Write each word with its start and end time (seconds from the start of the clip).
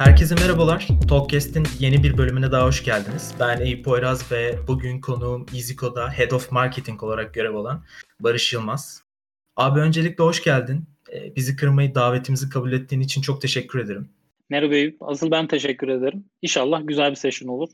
Herkese 0.00 0.34
merhabalar. 0.34 0.88
Talkcast'in 1.08 1.66
yeni 1.78 2.02
bir 2.02 2.18
bölümüne 2.18 2.52
daha 2.52 2.66
hoş 2.66 2.84
geldiniz. 2.84 3.34
Ben 3.40 3.60
Eyüp 3.60 3.84
Poyraz 3.84 4.32
ve 4.32 4.58
bugün 4.68 5.00
konuğum 5.00 5.46
EasyCo'da 5.54 6.10
Head 6.10 6.30
of 6.30 6.52
Marketing 6.52 7.02
olarak 7.02 7.34
görev 7.34 7.54
alan 7.54 7.84
Barış 8.20 8.52
Yılmaz. 8.52 9.02
Abi 9.56 9.80
öncelikle 9.80 10.24
hoş 10.24 10.42
geldin. 10.42 10.84
Ee, 11.12 11.36
bizi 11.36 11.56
kırmayı, 11.56 11.94
davetimizi 11.94 12.48
kabul 12.48 12.72
ettiğin 12.72 13.02
için 13.02 13.22
çok 13.22 13.42
teşekkür 13.42 13.78
ederim. 13.78 14.08
Merhaba 14.50 14.74
Eyüp. 14.74 14.96
Asıl 15.00 15.30
ben 15.30 15.46
teşekkür 15.46 15.88
ederim. 15.88 16.24
İnşallah 16.42 16.80
güzel 16.84 17.10
bir 17.10 17.16
session 17.16 17.48
olur. 17.48 17.68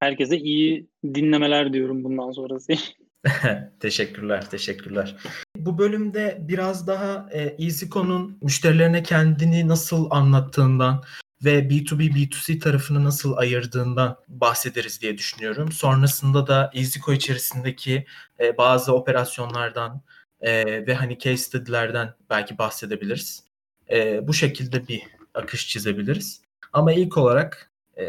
Herkese 0.00 0.38
iyi 0.38 0.86
dinlemeler 1.04 1.72
diyorum 1.72 2.04
bundan 2.04 2.30
sonrası. 2.30 2.72
teşekkürler, 3.80 4.50
teşekkürler. 4.50 5.16
Bu 5.56 5.78
bölümde 5.78 6.38
biraz 6.40 6.86
daha 6.86 7.28
e, 7.32 7.42
EasyCo'nun 7.42 8.38
müşterilerine 8.42 9.02
kendini 9.02 9.68
nasıl 9.68 10.06
anlattığından, 10.10 11.04
ve 11.44 11.58
B2B, 11.58 12.12
B2C 12.14 12.58
tarafını 12.58 13.04
nasıl 13.04 13.36
ayırdığından 13.36 14.16
bahsederiz 14.28 15.02
diye 15.02 15.18
düşünüyorum. 15.18 15.72
Sonrasında 15.72 16.46
da 16.46 16.70
EasyCo 16.74 17.12
içerisindeki 17.12 18.06
e, 18.40 18.58
bazı 18.58 18.94
operasyonlardan 18.94 20.02
e, 20.40 20.66
ve 20.86 20.94
hani 20.94 21.18
case 21.18 21.36
study'lerden 21.36 22.14
belki 22.30 22.58
bahsedebiliriz. 22.58 23.44
E, 23.90 24.28
bu 24.28 24.34
şekilde 24.34 24.88
bir 24.88 25.02
akış 25.34 25.68
çizebiliriz. 25.68 26.40
Ama 26.72 26.92
ilk 26.92 27.16
olarak 27.18 27.70
e, 27.98 28.04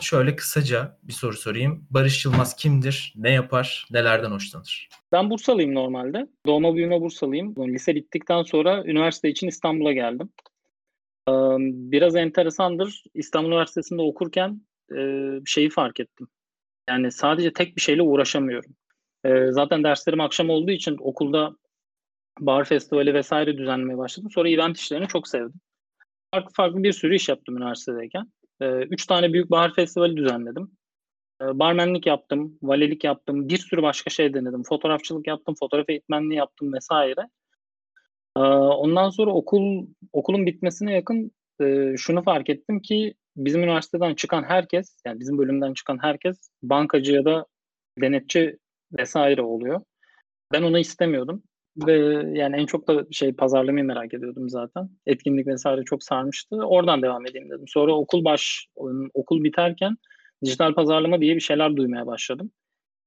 şöyle 0.00 0.36
kısaca 0.36 0.98
bir 1.02 1.12
soru 1.12 1.36
sorayım. 1.36 1.86
Barış 1.90 2.24
Yılmaz 2.24 2.56
kimdir? 2.56 3.14
Ne 3.16 3.30
yapar? 3.30 3.86
Nelerden 3.90 4.30
hoşlanır? 4.30 4.88
Ben 5.12 5.30
Bursalıyım 5.30 5.74
normalde. 5.74 6.28
Doğma 6.46 6.74
büyüme 6.74 7.00
Bursalıyım. 7.00 7.54
Lise 7.74 7.94
bittikten 7.94 8.42
sonra 8.42 8.84
üniversite 8.84 9.28
için 9.28 9.48
İstanbul'a 9.48 9.92
geldim. 9.92 10.30
Biraz 11.60 12.16
enteresandır. 12.16 13.02
İstanbul 13.14 13.48
Üniversitesi'nde 13.48 14.02
okurken 14.02 14.62
şeyi 15.46 15.70
fark 15.70 16.00
ettim. 16.00 16.28
Yani 16.88 17.12
sadece 17.12 17.52
tek 17.52 17.76
bir 17.76 17.80
şeyle 17.80 18.02
uğraşamıyorum. 18.02 18.76
Zaten 19.50 19.84
derslerim 19.84 20.20
akşam 20.20 20.50
olduğu 20.50 20.70
için 20.70 20.96
okulda 21.00 21.56
bar 22.40 22.64
festivali 22.64 23.14
vesaire 23.14 23.58
düzenlemeye 23.58 23.98
başladım. 23.98 24.30
Sonra 24.34 24.50
event 24.50 24.78
işlerini 24.78 25.08
çok 25.08 25.28
sevdim. 25.28 25.60
Farklı 26.34 26.52
farklı 26.54 26.82
bir 26.82 26.92
sürü 26.92 27.14
iş 27.14 27.28
yaptım 27.28 27.56
üniversitedeyken. 27.56 28.32
Üç 28.90 29.06
tane 29.06 29.32
büyük 29.32 29.50
bar 29.50 29.74
festivali 29.74 30.16
düzenledim. 30.16 30.70
Barmenlik 31.40 32.06
yaptım, 32.06 32.58
valilik 32.62 33.04
yaptım, 33.04 33.48
bir 33.48 33.58
sürü 33.58 33.82
başka 33.82 34.10
şey 34.10 34.34
denedim. 34.34 34.62
Fotoğrafçılık 34.62 35.26
yaptım, 35.26 35.54
fotoğraf 35.60 35.88
eğitmenliği 35.88 36.38
yaptım 36.38 36.72
vesaire. 36.72 37.28
Ondan 38.40 39.10
sonra 39.10 39.30
okul 39.30 39.86
okulun 40.12 40.46
bitmesine 40.46 40.92
yakın 40.92 41.30
e, 41.60 41.94
şunu 41.96 42.22
fark 42.22 42.50
ettim 42.50 42.80
ki 42.80 43.14
bizim 43.36 43.62
üniversiteden 43.62 44.14
çıkan 44.14 44.42
herkes, 44.42 44.96
yani 45.06 45.20
bizim 45.20 45.38
bölümden 45.38 45.74
çıkan 45.74 45.98
herkes 46.02 46.50
bankacı 46.62 47.12
ya 47.12 47.24
da 47.24 47.46
denetçi 48.00 48.58
vesaire 48.98 49.42
oluyor. 49.42 49.80
Ben 50.52 50.62
onu 50.62 50.78
istemiyordum 50.78 51.42
ve 51.86 51.92
yani 52.38 52.56
en 52.56 52.66
çok 52.66 52.88
da 52.88 53.06
şey 53.10 53.32
pazarlamayı 53.32 53.84
merak 53.84 54.14
ediyordum 54.14 54.48
zaten. 54.48 54.90
Etkinlik 55.06 55.46
vesaire 55.46 55.84
çok 55.84 56.04
sarmıştı. 56.04 56.56
Oradan 56.56 57.02
devam 57.02 57.26
edeyim 57.26 57.50
dedim. 57.50 57.68
Sonra 57.68 57.94
okul 57.94 58.24
baş 58.24 58.66
okul 59.14 59.44
biterken 59.44 59.96
dijital 60.44 60.74
pazarlama 60.74 61.20
diye 61.20 61.34
bir 61.34 61.40
şeyler 61.40 61.76
duymaya 61.76 62.06
başladım. 62.06 62.50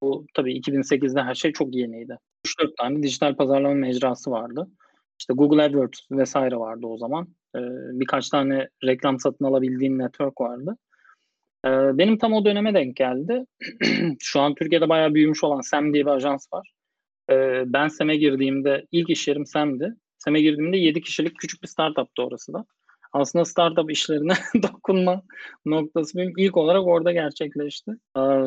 Bu 0.01 0.25
tabii 0.33 0.59
2008'de 0.59 1.21
her 1.21 1.35
şey 1.35 1.53
çok 1.53 1.75
yeniydi. 1.75 2.17
3-4 2.47 2.77
tane 2.77 3.03
dijital 3.03 3.35
pazarlama 3.35 3.75
mecrası 3.75 4.31
vardı. 4.31 4.67
İşte 5.21 5.33
Google 5.33 5.63
AdWords 5.63 5.99
vesaire 6.11 6.55
vardı 6.55 6.87
o 6.87 6.97
zaman. 6.97 7.27
Ee, 7.55 7.59
birkaç 7.99 8.29
tane 8.29 8.69
reklam 8.83 9.19
satın 9.19 9.45
alabildiğim 9.45 9.99
network 9.99 10.41
vardı. 10.41 10.77
Ee, 11.65 11.69
benim 11.97 12.17
tam 12.17 12.33
o 12.33 12.45
döneme 12.45 12.73
denk 12.73 12.95
geldi. 12.95 13.45
Şu 14.19 14.39
an 14.41 14.55
Türkiye'de 14.55 14.89
bayağı 14.89 15.13
büyümüş 15.13 15.43
olan 15.43 15.61
SEM 15.61 15.93
diye 15.93 16.05
bir 16.05 16.11
ajans 16.11 16.47
var. 16.53 16.71
Ee, 17.31 17.63
ben 17.65 17.87
SEM'e 17.87 18.15
girdiğimde, 18.15 18.85
ilk 18.91 19.09
iş 19.09 19.27
yerim 19.27 19.45
SEM'di. 19.45 19.95
SEM'e 20.17 20.41
girdiğimde 20.41 20.77
7 20.77 21.01
kişilik 21.01 21.39
küçük 21.39 21.63
bir 21.63 21.67
startuptı 21.67 22.23
orası 22.23 22.53
da. 22.53 22.65
Aslında 23.13 23.45
startup 23.45 23.91
işlerine 23.91 24.33
dokunma 24.63 25.21
noktası 25.65 26.17
benim 26.17 26.33
ilk 26.37 26.57
olarak 26.57 26.87
orada 26.87 27.11
gerçekleşti. 27.11 27.91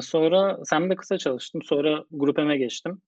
Sonra 0.01 0.65
SEM'de 0.65 0.97
kısa 0.97 1.19
çalıştım. 1.19 1.63
Sonra 1.63 2.05
Grup 2.11 2.39
M'e 2.39 2.57
geçtim. 2.57 3.03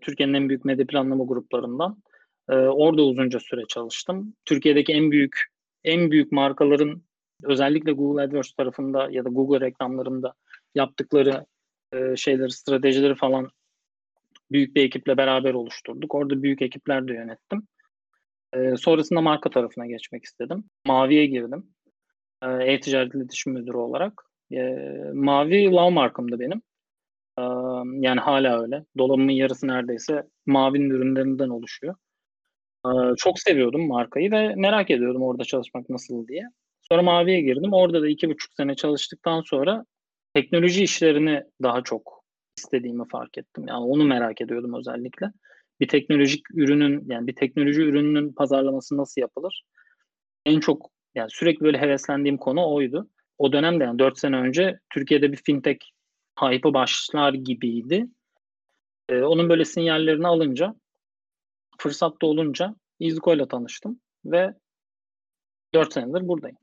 Türkiye'nin 0.00 0.34
en 0.34 0.48
büyük 0.48 0.64
medya 0.64 0.86
planlama 0.86 1.24
gruplarından. 1.24 2.02
Ee, 2.48 2.54
orada 2.54 3.02
uzunca 3.02 3.40
süre 3.40 3.62
çalıştım. 3.68 4.34
Türkiye'deki 4.44 4.92
en 4.92 5.10
büyük 5.10 5.46
en 5.84 6.10
büyük 6.10 6.32
markaların 6.32 7.02
özellikle 7.42 7.92
Google 7.92 8.22
AdWords 8.22 8.52
tarafında 8.52 9.08
ya 9.10 9.24
da 9.24 9.28
Google 9.28 9.66
reklamlarında 9.66 10.34
yaptıkları 10.74 11.46
e, 11.92 12.16
şeyleri, 12.16 12.50
stratejileri 12.50 13.14
falan 13.14 13.50
büyük 14.50 14.76
bir 14.76 14.84
ekiple 14.84 15.16
beraber 15.16 15.54
oluşturduk. 15.54 16.14
Orada 16.14 16.42
büyük 16.42 16.62
ekipler 16.62 17.08
de 17.08 17.12
yönettim. 17.12 17.62
E, 18.52 18.76
sonrasında 18.76 19.20
marka 19.20 19.50
tarafına 19.50 19.86
geçmek 19.86 20.24
istedim. 20.24 20.64
Mavi'ye 20.86 21.26
girdim. 21.26 21.66
E, 22.42 22.46
E-Ticaret 22.48 23.14
İletişim 23.14 23.52
Müdürü 23.52 23.76
olarak. 23.76 24.22
E, 24.52 24.62
Mavi 25.14 25.70
Love 25.70 25.90
markamdı 25.90 26.38
benim. 26.40 26.62
E, 27.38 27.42
yani 28.06 28.20
hala 28.20 28.62
öyle. 28.62 28.84
Dolabımın 28.98 29.32
yarısı 29.32 29.66
neredeyse 29.66 30.22
Mavi'nin 30.46 30.90
ürünlerinden 30.90 31.48
oluşuyor. 31.48 31.94
Çok 33.16 33.38
seviyordum 33.38 33.86
markayı 33.88 34.30
ve 34.30 34.54
merak 34.54 34.90
ediyordum 34.90 35.22
orada 35.22 35.44
çalışmak 35.44 35.90
nasıl 35.90 36.28
diye. 36.28 36.42
Sonra 36.82 37.02
Mavi'ye 37.02 37.40
girdim. 37.40 37.72
Orada 37.72 38.02
da 38.02 38.08
iki 38.08 38.28
buçuk 38.28 38.52
sene 38.54 38.74
çalıştıktan 38.74 39.40
sonra 39.40 39.84
teknoloji 40.34 40.82
işlerini 40.82 41.42
daha 41.62 41.82
çok 41.82 42.24
istediğimi 42.58 43.08
fark 43.08 43.38
ettim. 43.38 43.64
Yani 43.68 43.84
onu 43.84 44.04
merak 44.04 44.40
ediyordum 44.40 44.74
özellikle. 44.74 45.26
Bir 45.80 45.88
teknolojik 45.88 46.40
ürünün 46.54 47.04
yani 47.08 47.26
bir 47.26 47.34
teknoloji 47.34 47.82
ürününün 47.82 48.32
pazarlaması 48.32 48.96
nasıl 48.96 49.20
yapılır? 49.20 49.62
En 50.46 50.60
çok 50.60 50.90
yani 51.14 51.30
sürekli 51.30 51.64
böyle 51.64 51.78
heveslendiğim 51.78 52.36
konu 52.36 52.74
oydu. 52.74 53.10
O 53.38 53.52
dönemde 53.52 53.84
yani 53.84 53.98
4 53.98 54.18
sene 54.18 54.36
önce 54.36 54.78
Türkiye'de 54.94 55.32
bir 55.32 55.36
fintech 55.36 55.78
hype'ı 56.40 56.74
başlar 56.74 57.32
gibiydi. 57.32 58.06
Ee, 59.08 59.22
onun 59.22 59.48
böyle 59.48 59.64
sinyallerini 59.64 60.26
alınca 60.26 60.74
fırsat 61.78 62.22
da 62.22 62.26
olunca 62.26 62.74
Izuko 63.00 63.34
ile 63.34 63.48
tanıştım 63.48 64.00
ve 64.24 64.54
4 65.74 65.92
senedir 65.92 66.28
buradayım. 66.28 66.56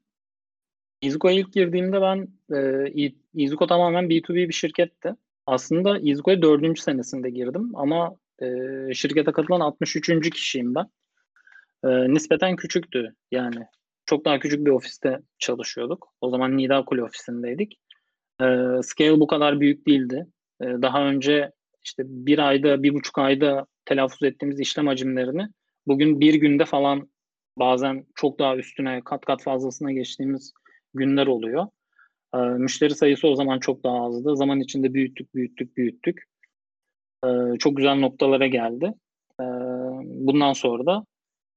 Izuko'ya 1.01 1.35
ilk 1.35 1.53
girdiğimde 1.53 2.01
ben 2.01 2.27
e, 2.55 3.11
Izuko 3.33 3.67
tamamen 3.67 4.05
B2B 4.05 4.35
bir 4.35 4.53
şirketti. 4.53 5.15
Aslında 5.45 5.99
Izuko'ya 5.99 6.41
dördüncü 6.41 6.81
senesinde 6.81 7.29
girdim 7.29 7.71
ama 7.73 8.15
e, 8.41 8.47
şirkete 8.93 9.31
katılan 9.31 9.59
63. 9.59 10.29
kişiyim 10.29 10.75
ben. 10.75 10.85
E, 11.83 12.13
nispeten 12.13 12.55
küçüktü 12.55 13.15
yani. 13.31 13.67
Çok 14.05 14.25
daha 14.25 14.39
küçük 14.39 14.65
bir 14.65 14.71
ofiste 14.71 15.19
çalışıyorduk. 15.39 16.13
O 16.21 16.29
zaman 16.29 16.57
Nida 16.57 16.85
Kule 16.85 17.03
ofisindeydik. 17.03 17.79
E, 18.41 18.45
scale 18.83 19.19
bu 19.19 19.27
kadar 19.27 19.59
büyük 19.59 19.87
değildi. 19.87 20.27
E, 20.61 20.65
daha 20.65 21.05
önce 21.05 21.51
işte 21.83 22.03
bir 22.07 22.39
ayda, 22.39 22.83
bir 22.83 22.93
buçuk 22.93 23.17
ayda 23.17 23.65
telaffuz 23.85 24.23
ettiğimiz 24.23 24.59
işlem 24.59 24.87
hacimlerini 24.87 25.47
bugün 25.87 26.19
bir 26.19 26.33
günde 26.33 26.65
falan 26.65 27.09
bazen 27.59 28.05
çok 28.15 28.39
daha 28.39 28.55
üstüne 28.55 29.01
kat 29.05 29.25
kat 29.25 29.43
fazlasına 29.43 29.91
geçtiğimiz 29.91 30.53
günler 30.93 31.27
oluyor. 31.27 31.67
Ee, 32.35 32.37
müşteri 32.37 32.95
sayısı 32.95 33.27
o 33.27 33.35
zaman 33.35 33.59
çok 33.59 33.83
daha 33.83 34.05
azdı. 34.05 34.35
Zaman 34.35 34.59
içinde 34.59 34.93
büyüttük, 34.93 35.35
büyüttük, 35.35 35.77
büyüttük. 35.77 36.23
Ee, 37.25 37.29
çok 37.59 37.77
güzel 37.77 37.95
noktalara 37.95 38.47
geldi. 38.47 38.93
Ee, 39.41 39.43
bundan 40.03 40.53
sonra 40.53 40.85
da 40.85 41.05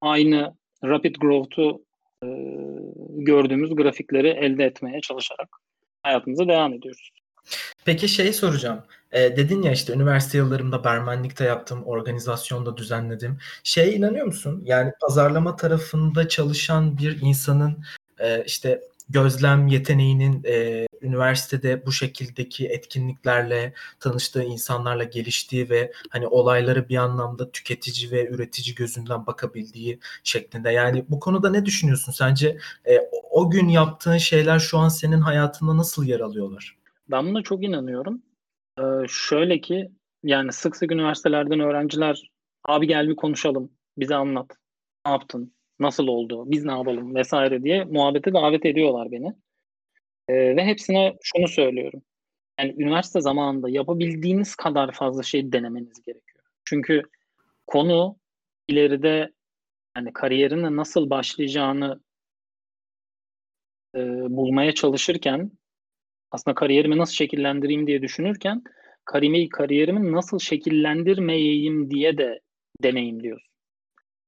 aynı 0.01 0.55
rapid 0.85 1.17
growth'u 1.17 1.85
e, 2.25 2.29
gördüğümüz 3.11 3.75
grafikleri 3.75 4.29
elde 4.29 4.65
etmeye 4.65 5.01
çalışarak 5.01 5.49
hayatımıza 6.03 6.49
devam 6.49 6.75
ediyoruz. 6.75 7.11
Peki 7.85 8.09
şey 8.09 8.33
soracağım. 8.33 8.83
E, 9.17 9.37
dedin 9.37 9.63
ya 9.63 9.73
işte 9.73 9.93
üniversite 9.93 10.39
yıllarımda 10.39 10.85
barmenlikte 10.85 11.45
yaptım, 11.45 11.85
organizasyonda 11.85 12.77
düzenledim. 12.77 13.39
Şeye 13.63 13.93
inanıyor 13.93 14.27
musun? 14.27 14.63
Yani 14.65 14.93
pazarlama 15.01 15.57
tarafında 15.57 16.29
çalışan 16.29 16.99
bir 16.99 17.21
insanın 17.21 17.85
e, 18.19 18.45
işte 18.45 18.81
gözlem 19.09 19.67
yeteneğinin 19.67 20.45
e, 20.45 20.87
üniversitede 21.03 21.87
bu 21.87 21.93
şekildeki 21.93 22.69
etkinliklerle 22.69 23.73
tanıştığı 24.01 24.43
insanlarla 24.43 25.05
geliştiği 25.05 25.71
ve 25.71 25.93
hani 26.11 26.27
olayları 26.27 26.89
bir 26.89 26.97
anlamda 26.97 27.51
tüketici 27.51 28.11
ve 28.11 28.29
üretici 28.29 28.75
gözünden 28.75 29.27
bakabildiği 29.27 30.01
şeklinde. 30.25 30.71
Yani 30.71 31.05
bu 31.09 31.21
konuda 31.21 31.51
ne 31.51 31.65
düşünüyorsun? 31.65 32.13
Sence 32.13 32.59
e, 32.89 32.99
o 33.31 33.51
gün 33.51 33.69
yaptığın 33.69 34.19
şeyler 34.19 34.59
şu 34.59 34.79
an 34.79 34.89
senin 34.89 35.21
hayatında 35.21 35.77
nasıl 35.77 36.05
yer 36.05 36.21
alıyorlar? 36.21 36.77
Ben 37.11 37.27
buna 37.27 37.43
çok 37.43 37.65
inanıyorum. 37.65 38.23
Ee, 38.79 38.83
şöyle 39.09 39.61
ki 39.61 39.89
yani 40.23 40.53
sık 40.53 40.77
sık 40.77 40.93
üniversitelerden 40.93 41.61
öğrenciler 41.61 42.31
abi 42.65 42.87
gel 42.87 43.09
bir 43.09 43.17
konuşalım 43.17 43.73
bize 43.99 44.15
anlat 44.15 44.51
ne 45.07 45.13
yaptın 45.13 45.55
nasıl 45.81 46.07
oldu, 46.07 46.45
biz 46.51 46.65
ne 46.65 46.73
yapalım 46.73 47.15
vesaire 47.15 47.63
diye 47.63 47.85
muhabbete 47.85 48.35
davet 48.35 48.67
ediyorlar 48.67 49.13
beni. 49.13 49.35
Ee, 50.29 50.57
ve 50.57 50.65
hepsine 50.65 51.17
şunu 51.23 51.49
söylüyorum. 51.49 52.03
Yani 52.61 52.75
üniversite 52.79 53.21
zamanında 53.21 53.69
yapabildiğiniz 53.71 54.57
kadar 54.57 54.93
fazla 54.93 55.23
şey 55.23 55.53
denemeniz 55.53 56.03
gerekiyor. 56.03 56.45
Çünkü 56.65 57.03
konu 57.67 58.17
ileride 58.69 59.33
yani 59.97 60.13
kariyerine 60.13 60.77
nasıl 60.77 61.11
başlayacağını 61.11 62.01
e, 63.97 64.01
bulmaya 64.31 64.73
çalışırken 64.75 65.51
aslında 66.31 66.55
kariyerimi 66.55 66.99
nasıl 66.99 67.15
şekillendireyim 67.15 67.87
diye 67.87 68.03
düşünürken 68.03 68.63
kariyerimi, 69.05 69.49
kariyerimi 69.49 70.13
nasıl 70.13 70.39
şekillendirmeyeyim 70.39 71.91
diye 71.91 72.19
de 72.19 72.41
deneyimliyorsun. 72.83 73.53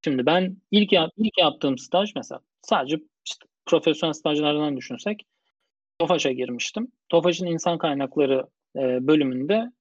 Şimdi 0.03 0.25
ben 0.25 0.57
ilk 0.71 0.93
ilk 1.17 1.37
yaptığım 1.37 1.77
staj 1.77 2.15
mesela 2.15 2.41
sadece 2.61 2.95
işte 3.25 3.45
profesyonel 3.65 4.13
stajlardan 4.13 4.77
düşünsek 4.77 5.25
TOFAŞ'a 5.99 6.31
girmiştim. 6.31 6.91
TOFAŞ'ın 7.09 7.45
insan 7.45 7.77
kaynakları 7.77 8.47
e, 8.75 9.07
bölümünde 9.07 9.71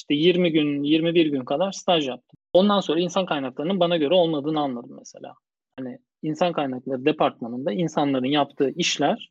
işte 0.00 0.14
20 0.14 0.52
gün, 0.52 0.82
21 0.82 1.26
gün 1.26 1.44
kadar 1.44 1.72
staj 1.72 2.08
yaptım. 2.08 2.38
Ondan 2.52 2.80
sonra 2.80 3.00
insan 3.00 3.26
kaynaklarının 3.26 3.80
bana 3.80 3.96
göre 3.96 4.14
olmadığını 4.14 4.60
anladım 4.60 4.96
mesela. 4.98 5.34
Hani 5.76 5.98
insan 6.22 6.52
kaynakları 6.52 7.04
departmanında 7.04 7.72
insanların 7.72 8.26
yaptığı 8.26 8.70
işler 8.70 9.30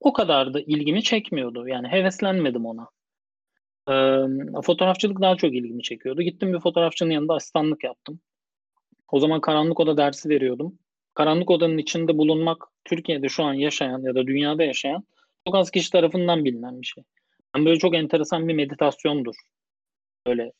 o 0.00 0.12
kadar 0.12 0.54
da 0.54 0.60
ilgimi 0.60 1.02
çekmiyordu. 1.02 1.68
Yani 1.68 1.88
heveslenmedim 1.88 2.66
ona. 2.66 2.88
Ee, 3.88 4.62
fotoğrafçılık 4.62 5.20
daha 5.20 5.36
çok 5.36 5.54
ilgimi 5.54 5.82
çekiyordu. 5.82 6.22
Gittim 6.22 6.52
bir 6.52 6.60
fotoğrafçının 6.60 7.10
yanında 7.10 7.34
asistanlık 7.34 7.84
yaptım. 7.84 8.20
O 9.12 9.20
zaman 9.20 9.40
karanlık 9.40 9.80
oda 9.80 9.96
dersi 9.96 10.28
veriyordum. 10.28 10.78
Karanlık 11.14 11.50
odanın 11.50 11.78
içinde 11.78 12.18
bulunmak 12.18 12.64
Türkiye'de 12.84 13.28
şu 13.28 13.44
an 13.44 13.54
yaşayan 13.54 14.02
ya 14.02 14.14
da 14.14 14.26
dünyada 14.26 14.64
yaşayan 14.64 15.04
çok 15.46 15.54
az 15.54 15.70
kişi 15.70 15.90
tarafından 15.90 16.44
bilinen 16.44 16.80
bir 16.80 16.86
şey. 16.86 17.04
Yani 17.56 17.66
böyle 17.66 17.78
çok 17.78 17.94
enteresan 17.94 18.48
bir 18.48 18.54
meditasyondur. 18.54 19.34
Böyle 20.26 20.52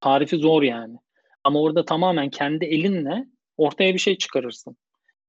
tarifi 0.00 0.36
zor 0.36 0.62
yani. 0.62 0.96
Ama 1.44 1.60
orada 1.60 1.84
tamamen 1.84 2.30
kendi 2.30 2.64
elinle 2.64 3.26
ortaya 3.56 3.94
bir 3.94 3.98
şey 3.98 4.18
çıkarırsın. 4.18 4.76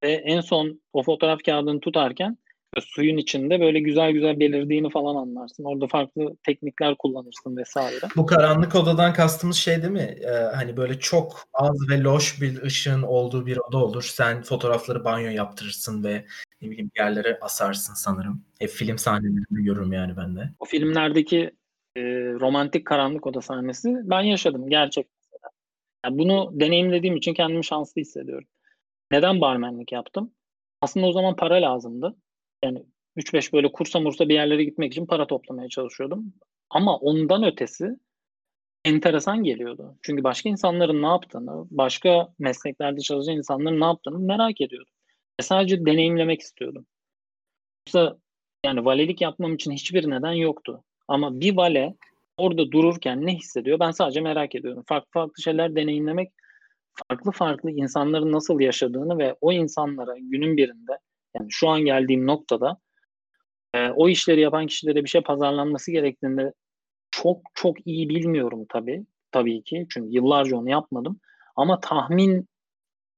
Ve 0.03 0.11
en 0.11 0.41
son 0.41 0.81
o 0.93 1.03
fotoğraf 1.03 1.43
kağıdını 1.45 1.79
tutarken 1.79 2.37
suyun 2.81 3.17
içinde 3.17 3.59
böyle 3.59 3.79
güzel 3.79 4.11
güzel 4.11 4.39
belirdiğini 4.39 4.89
falan 4.89 5.15
anlarsın. 5.15 5.63
Orada 5.63 5.87
farklı 5.87 6.37
teknikler 6.45 6.95
kullanırsın 6.95 7.57
vesaire. 7.57 8.05
Bu 8.15 8.25
karanlık 8.25 8.75
odadan 8.75 9.13
kastımız 9.13 9.57
şey 9.57 9.81
değil 9.81 9.93
mi? 9.93 10.15
Ee, 10.21 10.27
hani 10.55 10.77
böyle 10.77 10.99
çok 10.99 11.43
az 11.53 11.89
ve 11.89 11.99
loş 12.01 12.41
bir 12.41 12.61
ışığın 12.61 13.01
olduğu 13.01 13.45
bir 13.45 13.57
oda 13.57 13.77
olur. 13.77 14.03
Sen 14.03 14.41
fotoğrafları 14.41 15.05
banyo 15.05 15.29
yaptırırsın 15.29 16.03
ve 16.03 16.25
ne 16.61 16.69
bileyim 16.69 16.91
yerlere 16.97 17.37
asarsın 17.41 17.93
sanırım. 17.93 18.45
Hep 18.59 18.69
film 18.69 18.97
sahnelerinde 18.97 19.61
görürüm 19.61 19.93
yani 19.93 20.17
ben 20.17 20.35
de. 20.35 20.49
O 20.59 20.65
filmlerdeki 20.65 21.51
e, 21.95 22.01
romantik 22.39 22.87
karanlık 22.87 23.27
oda 23.27 23.41
sahnesi 23.41 23.95
ben 24.03 24.21
yaşadım 24.21 24.69
gerçek. 24.69 25.07
Yani 26.05 26.17
bunu 26.17 26.51
deneyimlediğim 26.53 27.15
için 27.15 27.33
kendimi 27.33 27.65
şanslı 27.65 28.01
hissediyorum. 28.01 28.47
Neden 29.13 29.41
barmenlik 29.41 29.91
yaptım? 29.91 30.31
Aslında 30.81 31.07
o 31.07 31.11
zaman 31.11 31.35
para 31.35 31.55
lazımdı. 31.55 32.15
Yani 32.63 32.85
3-5 33.17 33.53
böyle 33.53 33.71
kursa 33.71 33.99
mursa 33.99 34.29
bir 34.29 34.33
yerlere 34.33 34.63
gitmek 34.63 34.91
için 34.91 35.05
para 35.05 35.27
toplamaya 35.27 35.69
çalışıyordum. 35.69 36.33
Ama 36.69 36.97
ondan 36.97 37.43
ötesi 37.43 37.89
enteresan 38.85 39.43
geliyordu. 39.43 39.97
Çünkü 40.01 40.23
başka 40.23 40.49
insanların 40.49 41.01
ne 41.01 41.07
yaptığını, 41.07 41.65
başka 41.71 42.33
mesleklerde 42.39 43.01
çalışan 43.01 43.35
insanların 43.35 43.79
ne 43.79 43.85
yaptığını 43.85 44.19
merak 44.19 44.61
ediyordum. 44.61 44.93
Ve 45.39 45.43
sadece 45.43 45.85
deneyimlemek 45.85 46.41
istiyordum. 46.41 46.85
Yoksa 47.87 48.17
yani 48.65 48.85
valelik 48.85 49.21
yapmam 49.21 49.55
için 49.55 49.71
hiçbir 49.71 50.09
neden 50.09 50.33
yoktu. 50.33 50.83
Ama 51.07 51.39
bir 51.39 51.55
vale 51.55 51.95
orada 52.37 52.71
dururken 52.71 53.25
ne 53.25 53.35
hissediyor 53.35 53.79
ben 53.79 53.91
sadece 53.91 54.21
merak 54.21 54.55
ediyorum. 54.55 54.83
Farklı 54.87 55.09
farklı 55.11 55.43
şeyler 55.43 55.75
deneyimlemek, 55.75 56.31
farklı 57.09 57.31
farklı 57.31 57.71
insanların 57.71 58.31
nasıl 58.31 58.59
yaşadığını 58.59 59.17
ve 59.17 59.35
o 59.41 59.51
insanlara 59.51 60.13
günün 60.17 60.57
birinde 60.57 60.99
yani 61.35 61.47
şu 61.49 61.69
an 61.69 61.81
geldiğim 61.81 62.27
noktada 62.27 62.77
e, 63.73 63.89
o 63.89 64.09
işleri 64.09 64.41
yapan 64.41 64.67
kişilere 64.67 65.03
bir 65.03 65.09
şey 65.09 65.21
pazarlanması 65.21 65.91
gerektiğinde 65.91 66.53
çok 67.11 67.41
çok 67.53 67.87
iyi 67.87 68.09
bilmiyorum 68.09 68.65
tabii. 68.69 69.05
Tabii 69.31 69.63
ki. 69.63 69.87
Çünkü 69.89 70.09
yıllarca 70.15 70.57
onu 70.57 70.69
yapmadım. 70.69 71.19
Ama 71.55 71.79
tahmin 71.79 72.47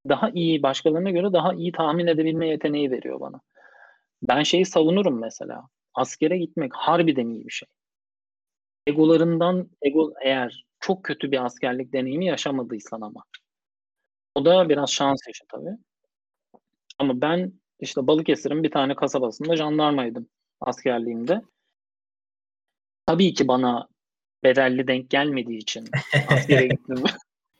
daha 0.09 0.29
iyi, 0.29 0.63
başkalarına 0.63 1.11
göre 1.11 1.33
daha 1.33 1.53
iyi 1.53 1.71
tahmin 1.71 2.07
edebilme 2.07 2.47
yeteneği 2.49 2.91
veriyor 2.91 3.19
bana. 3.19 3.41
Ben 4.23 4.43
şeyi 4.43 4.65
savunurum 4.65 5.19
mesela. 5.21 5.61
Askere 5.93 6.37
gitmek 6.37 6.71
harbiden 6.75 7.29
iyi 7.29 7.47
bir 7.47 7.51
şey. 7.51 7.67
Egolarından, 8.87 9.69
ego 9.81 10.13
eğer 10.23 10.65
çok 10.79 11.03
kötü 11.03 11.31
bir 11.31 11.45
askerlik 11.45 11.93
deneyimi 11.93 12.25
yaşamadıysan 12.25 13.01
ama. 13.01 13.23
O 14.35 14.45
da 14.45 14.69
biraz 14.69 14.89
şans 14.91 15.27
işi 15.29 15.43
tabii. 15.49 15.77
Ama 16.99 17.21
ben 17.21 17.53
işte 17.79 18.07
Balıkesir'in 18.07 18.63
bir 18.63 18.71
tane 18.71 18.95
kasabasında 18.95 19.55
jandarmaydım 19.55 20.27
askerliğimde. 20.61 21.41
Tabii 23.05 23.33
ki 23.33 23.47
bana 23.47 23.87
bedelli 24.43 24.87
denk 24.87 25.09
gelmediği 25.09 25.57
için 25.57 25.85
askere 26.29 26.67
gittim. 26.67 27.03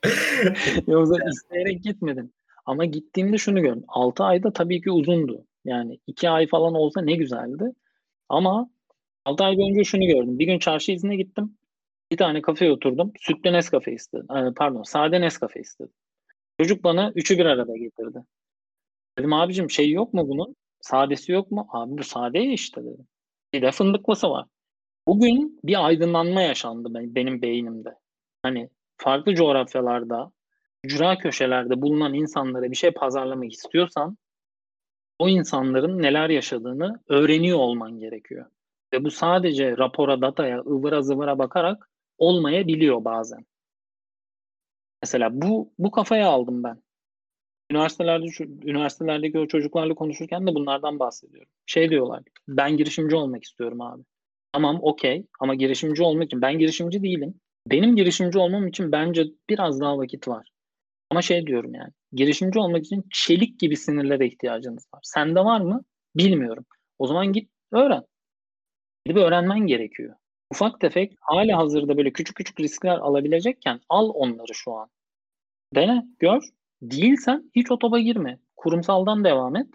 Yoksa 0.86 1.14
isteyerek 1.30 1.82
gitmedim. 1.82 2.32
Ama 2.66 2.84
gittiğimde 2.84 3.38
şunu 3.38 3.60
gördüm. 3.60 3.84
6 3.88 4.24
ayda 4.24 4.52
tabii 4.52 4.80
ki 4.80 4.90
uzundu. 4.90 5.44
Yani 5.64 5.98
2 6.06 6.30
ay 6.30 6.46
falan 6.46 6.74
olsa 6.74 7.02
ne 7.02 7.12
güzeldi. 7.16 7.64
Ama 8.28 8.70
6 9.24 9.44
ay 9.44 9.54
önce 9.70 9.84
şunu 9.84 10.06
gördüm. 10.06 10.38
Bir 10.38 10.46
gün 10.46 10.58
çarşı 10.58 10.92
izine 10.92 11.16
gittim. 11.16 11.58
Bir 12.12 12.16
tane 12.16 12.42
kafeye 12.42 12.72
oturdum. 12.72 13.12
Sütlü 13.20 13.52
Nescafe 13.52 13.92
istedim. 13.92 14.26
Pardon 14.56 14.82
sade 14.82 15.20
Nescafe 15.20 15.60
istedim. 15.60 15.92
Çocuk 16.60 16.84
bana 16.84 17.12
üçü 17.14 17.38
bir 17.38 17.46
arada 17.46 17.76
getirdi. 17.76 18.18
Dedim 19.18 19.32
abicim 19.32 19.70
şey 19.70 19.90
yok 19.90 20.14
mu 20.14 20.28
bunun? 20.28 20.56
Sadesi 20.80 21.32
yok 21.32 21.50
mu? 21.50 21.68
Abi 21.72 21.98
bu 21.98 22.04
sade 22.04 22.44
işte 22.44 22.80
dedim. 22.84 23.06
Bir 23.52 23.62
de 23.62 23.72
fındıklısı 23.72 24.30
var. 24.30 24.46
Bugün 25.06 25.60
bir 25.64 25.86
aydınlanma 25.86 26.40
yaşandı 26.42 26.88
benim 26.94 27.42
beynimde. 27.42 27.94
Hani 28.42 28.70
farklı 28.96 29.34
coğrafyalarda, 29.34 30.32
ücra 30.84 31.18
köşelerde 31.18 31.82
bulunan 31.82 32.14
insanlara 32.14 32.70
bir 32.70 32.76
şey 32.76 32.90
pazarlamak 32.90 33.52
istiyorsan 33.52 34.16
o 35.18 35.28
insanların 35.28 36.02
neler 36.02 36.30
yaşadığını 36.30 37.00
öğreniyor 37.08 37.58
olman 37.58 37.98
gerekiyor. 37.98 38.46
Ve 38.92 39.04
bu 39.04 39.10
sadece 39.10 39.76
rapora, 39.76 40.20
dataya, 40.20 40.58
ıvıra 40.60 41.02
zıvıra 41.02 41.38
bakarak 41.38 41.90
olmayabiliyor 42.18 43.04
bazen. 43.04 43.46
Mesela 45.06 45.30
bu 45.42 45.72
bu 45.78 45.90
kafaya 45.90 46.28
aldım 46.28 46.62
ben. 46.62 46.82
Üniversitelerde 47.70 48.26
üniversitelerdeki 48.64 49.48
çocuklarla 49.48 49.94
konuşurken 49.94 50.46
de 50.46 50.54
bunlardan 50.54 50.98
bahsediyorum. 50.98 51.48
Şey 51.66 51.90
diyorlar. 51.90 52.22
Ben 52.48 52.76
girişimci 52.76 53.16
olmak 53.16 53.44
istiyorum 53.44 53.80
abi. 53.80 54.02
Tamam 54.52 54.78
okey 54.82 55.26
ama 55.40 55.54
girişimci 55.54 56.02
olmak 56.02 56.24
için 56.26 56.42
ben 56.42 56.58
girişimci 56.58 57.02
değilim. 57.02 57.34
Benim 57.66 57.96
girişimci 57.96 58.38
olmam 58.38 58.66
için 58.66 58.92
bence 58.92 59.24
biraz 59.48 59.80
daha 59.80 59.98
vakit 59.98 60.28
var. 60.28 60.48
Ama 61.10 61.22
şey 61.22 61.46
diyorum 61.46 61.74
yani 61.74 61.92
girişimci 62.12 62.58
olmak 62.58 62.84
için 62.84 63.04
çelik 63.12 63.60
gibi 63.60 63.76
sinirlere 63.76 64.26
ihtiyacınız 64.26 64.86
var. 64.94 65.00
Sende 65.02 65.40
var 65.40 65.60
mı? 65.60 65.84
Bilmiyorum. 66.16 66.64
O 66.98 67.06
zaman 67.06 67.32
git 67.32 67.50
öğren. 67.72 68.04
Gidip 69.04 69.18
öğrenmen 69.18 69.60
gerekiyor. 69.66 70.14
Ufak 70.50 70.80
tefek 70.80 71.12
hala 71.20 71.58
hazırda 71.58 71.96
böyle 71.96 72.12
küçük 72.12 72.36
küçük 72.36 72.60
riskler 72.60 72.98
alabilecekken 72.98 73.80
al 73.88 74.10
onları 74.14 74.54
şu 74.54 74.72
an. 74.72 74.88
Dene, 75.74 76.06
gör. 76.18 76.42
Değilsen 76.82 77.50
hiç 77.54 77.70
o 77.70 77.78
topa 77.78 77.98
girme. 77.98 78.38
Kurumsaldan 78.56 79.24
devam 79.24 79.56
et. 79.56 79.66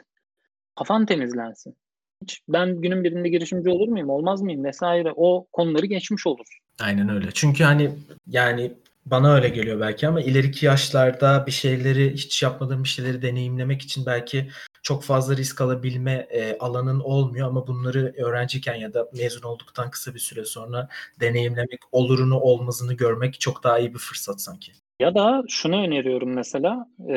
Kafan 0.75 1.05
temizlensin. 1.05 1.75
Hiç 2.21 2.41
ben 2.49 2.81
günün 2.81 3.03
birinde 3.03 3.29
girişimci 3.29 3.69
olur 3.69 3.87
muyum, 3.87 4.09
olmaz 4.09 4.41
mıyım 4.41 4.63
vesaire 4.63 5.13
o 5.15 5.47
konuları 5.51 5.85
geçmiş 5.85 6.27
olur. 6.27 6.59
Aynen 6.79 7.09
öyle. 7.09 7.29
Çünkü 7.33 7.63
hani 7.63 7.91
yani 8.27 8.73
bana 9.05 9.33
öyle 9.33 9.49
geliyor 9.49 9.79
belki 9.79 10.07
ama 10.07 10.21
ileriki 10.21 10.65
yaşlarda 10.65 11.45
bir 11.47 11.51
şeyleri 11.51 12.13
hiç 12.13 12.43
yapmadığım 12.43 12.83
bir 12.83 12.89
şeyleri 12.89 13.21
deneyimlemek 13.21 13.81
için 13.81 14.05
belki 14.05 14.49
çok 14.83 15.03
fazla 15.03 15.37
risk 15.37 15.61
alabilme 15.61 16.11
e, 16.11 16.57
alanın 16.57 16.99
olmuyor 16.99 17.47
ama 17.47 17.67
bunları 17.67 18.13
öğrenciyken 18.17 18.75
ya 18.75 18.93
da 18.93 19.09
mezun 19.13 19.41
olduktan 19.41 19.91
kısa 19.91 20.13
bir 20.13 20.19
süre 20.19 20.45
sonra 20.45 20.89
deneyimlemek, 21.19 21.79
olurunu 21.91 22.39
olmazını 22.39 22.93
görmek 22.93 23.39
çok 23.39 23.63
daha 23.63 23.79
iyi 23.79 23.93
bir 23.93 23.99
fırsat 23.99 24.41
sanki. 24.41 24.71
Ya 25.01 25.15
da 25.15 25.43
şunu 25.47 25.75
öneriyorum 25.75 26.33
mesela, 26.33 26.87
e, 27.09 27.15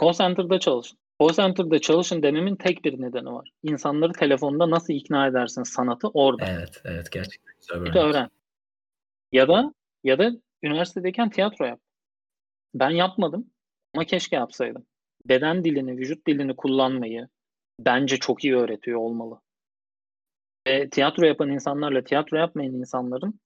call 0.00 0.12
center'da 0.12 0.60
çalışın. 0.60 0.98
Call 1.20 1.32
center'da 1.32 1.78
çalışın 1.78 2.22
dememin 2.22 2.56
tek 2.56 2.84
bir 2.84 3.00
nedeni 3.00 3.32
var. 3.32 3.50
İnsanları 3.62 4.12
telefonda 4.12 4.70
nasıl 4.70 4.92
ikna 4.94 5.26
edersin 5.26 5.62
sanatı 5.62 6.08
orada. 6.08 6.44
Evet, 6.48 6.82
evet 6.84 7.12
gerçekten 7.12 7.54
güzel 7.60 7.84
bir 7.84 8.00
öğren. 8.00 8.30
Ya 9.32 9.48
da 9.48 9.74
ya 10.04 10.18
da 10.18 10.30
üniversitedeyken 10.62 11.30
tiyatro 11.30 11.64
yap. 11.64 11.80
Ben 12.74 12.90
yapmadım 12.90 13.50
Ama 13.94 14.04
keşke 14.04 14.36
yapsaydım. 14.36 14.86
Beden 15.24 15.64
dilini, 15.64 15.96
vücut 15.96 16.26
dilini 16.26 16.56
kullanmayı 16.56 17.28
bence 17.80 18.16
çok 18.16 18.44
iyi 18.44 18.56
öğretiyor 18.56 18.98
olmalı. 18.98 19.40
Ve 20.66 20.90
tiyatro 20.90 21.26
yapan 21.26 21.50
insanlarla 21.50 22.04
tiyatro 22.04 22.36
yapmayan 22.36 22.74
insanların 22.74 23.40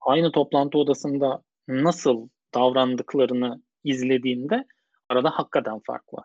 aynı 0.00 0.32
toplantı 0.32 0.78
odasında 0.78 1.42
nasıl 1.68 2.28
davrandıklarını 2.54 3.62
izlediğinde 3.84 4.64
arada 5.08 5.30
hakikaten 5.30 5.80
fark 5.86 6.14
var. 6.14 6.24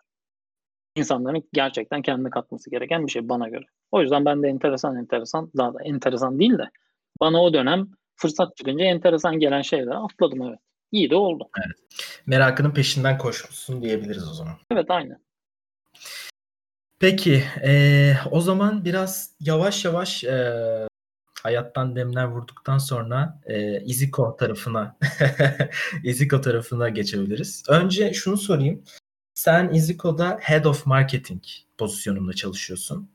İnsanların 0.96 1.48
gerçekten 1.52 2.02
kendine 2.02 2.30
katması 2.30 2.70
gereken 2.70 3.06
bir 3.06 3.12
şey 3.12 3.28
bana 3.28 3.48
göre. 3.48 3.64
O 3.90 4.02
yüzden 4.02 4.24
ben 4.24 4.42
de 4.42 4.48
enteresan 4.48 4.96
enteresan, 4.96 5.50
daha 5.56 5.74
da 5.74 5.82
enteresan 5.82 6.38
değil 6.38 6.58
de 6.58 6.70
bana 7.20 7.42
o 7.42 7.54
dönem 7.54 7.88
fırsat 8.16 8.56
çıkınca 8.56 8.84
enteresan 8.84 9.38
gelen 9.38 9.62
şeylere 9.62 9.94
atladım 9.94 10.42
evet. 10.42 10.58
İyi 10.92 11.10
de 11.10 11.16
oldu. 11.16 11.48
Evet. 11.66 11.76
Merakının 12.26 12.70
peşinden 12.70 13.18
koşmuşsun 13.18 13.82
diyebiliriz 13.82 14.30
o 14.30 14.34
zaman. 14.34 14.54
Evet 14.70 14.90
aynen. 14.90 15.18
Peki 17.00 17.42
e, 17.64 18.12
o 18.30 18.40
zaman 18.40 18.84
biraz 18.84 19.34
yavaş 19.40 19.84
yavaş 19.84 20.24
e, 20.24 20.87
hayattan 21.48 21.96
demler 21.96 22.24
vurduktan 22.24 22.78
sonra 22.78 23.40
e, 23.46 23.80
Iziko 23.80 24.36
tarafına 24.36 24.96
Iziko 26.04 26.40
tarafına 26.40 26.88
geçebiliriz. 26.88 27.64
Önce 27.68 28.12
şunu 28.12 28.36
sorayım. 28.36 28.82
Sen 29.34 29.72
Iziko'da 29.72 30.38
Head 30.40 30.64
of 30.64 30.86
Marketing 30.86 31.42
pozisyonunda 31.78 32.32
çalışıyorsun. 32.32 33.10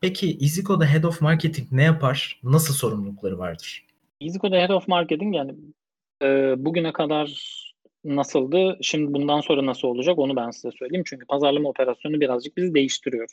Peki 0.00 0.36
Iziko'da 0.38 0.86
Head 0.86 1.04
of 1.04 1.20
Marketing 1.20 1.72
ne 1.72 1.82
yapar? 1.82 2.40
Nasıl 2.42 2.74
sorumlulukları 2.74 3.38
vardır? 3.38 3.86
Iziko'da 4.20 4.56
Head 4.56 4.70
of 4.70 4.88
Marketing 4.88 5.36
yani 5.36 5.54
e, 6.22 6.54
bugüne 6.58 6.92
kadar 6.92 7.58
nasıldı, 8.04 8.78
şimdi 8.82 9.12
bundan 9.12 9.40
sonra 9.40 9.66
nasıl 9.66 9.88
olacak 9.88 10.18
onu 10.18 10.36
ben 10.36 10.50
size 10.50 10.70
söyleyeyim. 10.70 11.04
Çünkü 11.06 11.26
pazarlama 11.26 11.68
operasyonu 11.68 12.20
birazcık 12.20 12.56
biz 12.56 12.74
değiştiriyoruz. 12.74 13.32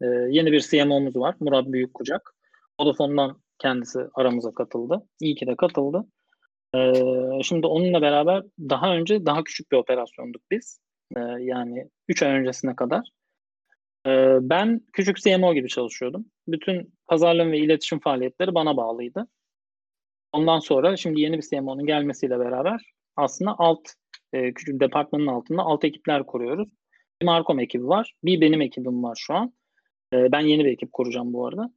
E, 0.00 0.06
yeni 0.06 0.52
bir 0.52 0.60
CMO'muz 0.60 1.16
var 1.16 1.34
Murat 1.40 1.66
Büyükkucak. 1.66 2.34
Vodafone'dan 2.80 3.36
kendisi 3.62 3.98
aramıza 4.14 4.54
katıldı. 4.54 5.02
İyi 5.20 5.34
ki 5.34 5.46
de 5.46 5.56
katıldı. 5.56 6.04
E, 6.74 6.92
şimdi 7.42 7.66
onunla 7.66 8.02
beraber 8.02 8.42
daha 8.58 8.94
önce 8.96 9.26
daha 9.26 9.44
küçük 9.44 9.72
bir 9.72 9.76
operasyonduk 9.76 10.42
biz. 10.50 10.80
E, 11.16 11.20
yani 11.40 11.88
3 12.08 12.22
ay 12.22 12.32
öncesine 12.32 12.76
kadar. 12.76 13.08
E, 14.06 14.10
ben 14.40 14.80
küçük 14.92 15.16
CMO 15.16 15.54
gibi 15.54 15.68
çalışıyordum. 15.68 16.26
Bütün 16.48 16.94
pazarlama 17.06 17.52
ve 17.52 17.58
iletişim 17.58 18.00
faaliyetleri 18.00 18.54
bana 18.54 18.76
bağlıydı. 18.76 19.26
Ondan 20.32 20.58
sonra 20.58 20.96
şimdi 20.96 21.20
yeni 21.20 21.36
bir 21.36 21.42
CMO'nun 21.42 21.86
gelmesiyle 21.86 22.38
beraber 22.38 22.92
aslında 23.16 23.54
alt 23.58 23.88
e, 24.32 24.54
küçük 24.54 24.80
departmanın 24.80 25.26
altında 25.26 25.62
alt 25.62 25.84
ekipler 25.84 26.26
kuruyoruz. 26.26 26.68
Bir 27.22 27.26
Markom 27.26 27.60
ekibi 27.60 27.86
var. 27.86 28.14
Bir 28.24 28.40
benim 28.40 28.60
ekibim 28.60 29.02
var 29.02 29.16
şu 29.20 29.34
an. 29.34 29.54
E, 30.12 30.32
ben 30.32 30.40
yeni 30.40 30.64
bir 30.64 30.70
ekip 30.70 30.92
kuracağım 30.92 31.32
bu 31.32 31.46
arada. 31.46 31.70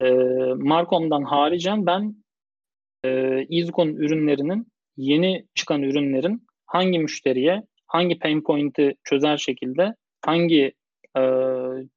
E, 0.00 0.10
Markom'dan 0.56 1.22
haricen 1.22 1.86
ben 1.86 2.14
e, 3.04 3.42
Izukon 3.48 3.88
ürünlerinin 3.88 4.66
yeni 4.96 5.46
çıkan 5.54 5.82
ürünlerin 5.82 6.46
hangi 6.66 6.98
müşteriye 6.98 7.62
hangi 7.86 8.18
pain 8.18 8.42
point'i 8.42 8.94
çözer 9.04 9.36
şekilde 9.36 9.94
hangi 10.24 10.72
e, 11.18 11.22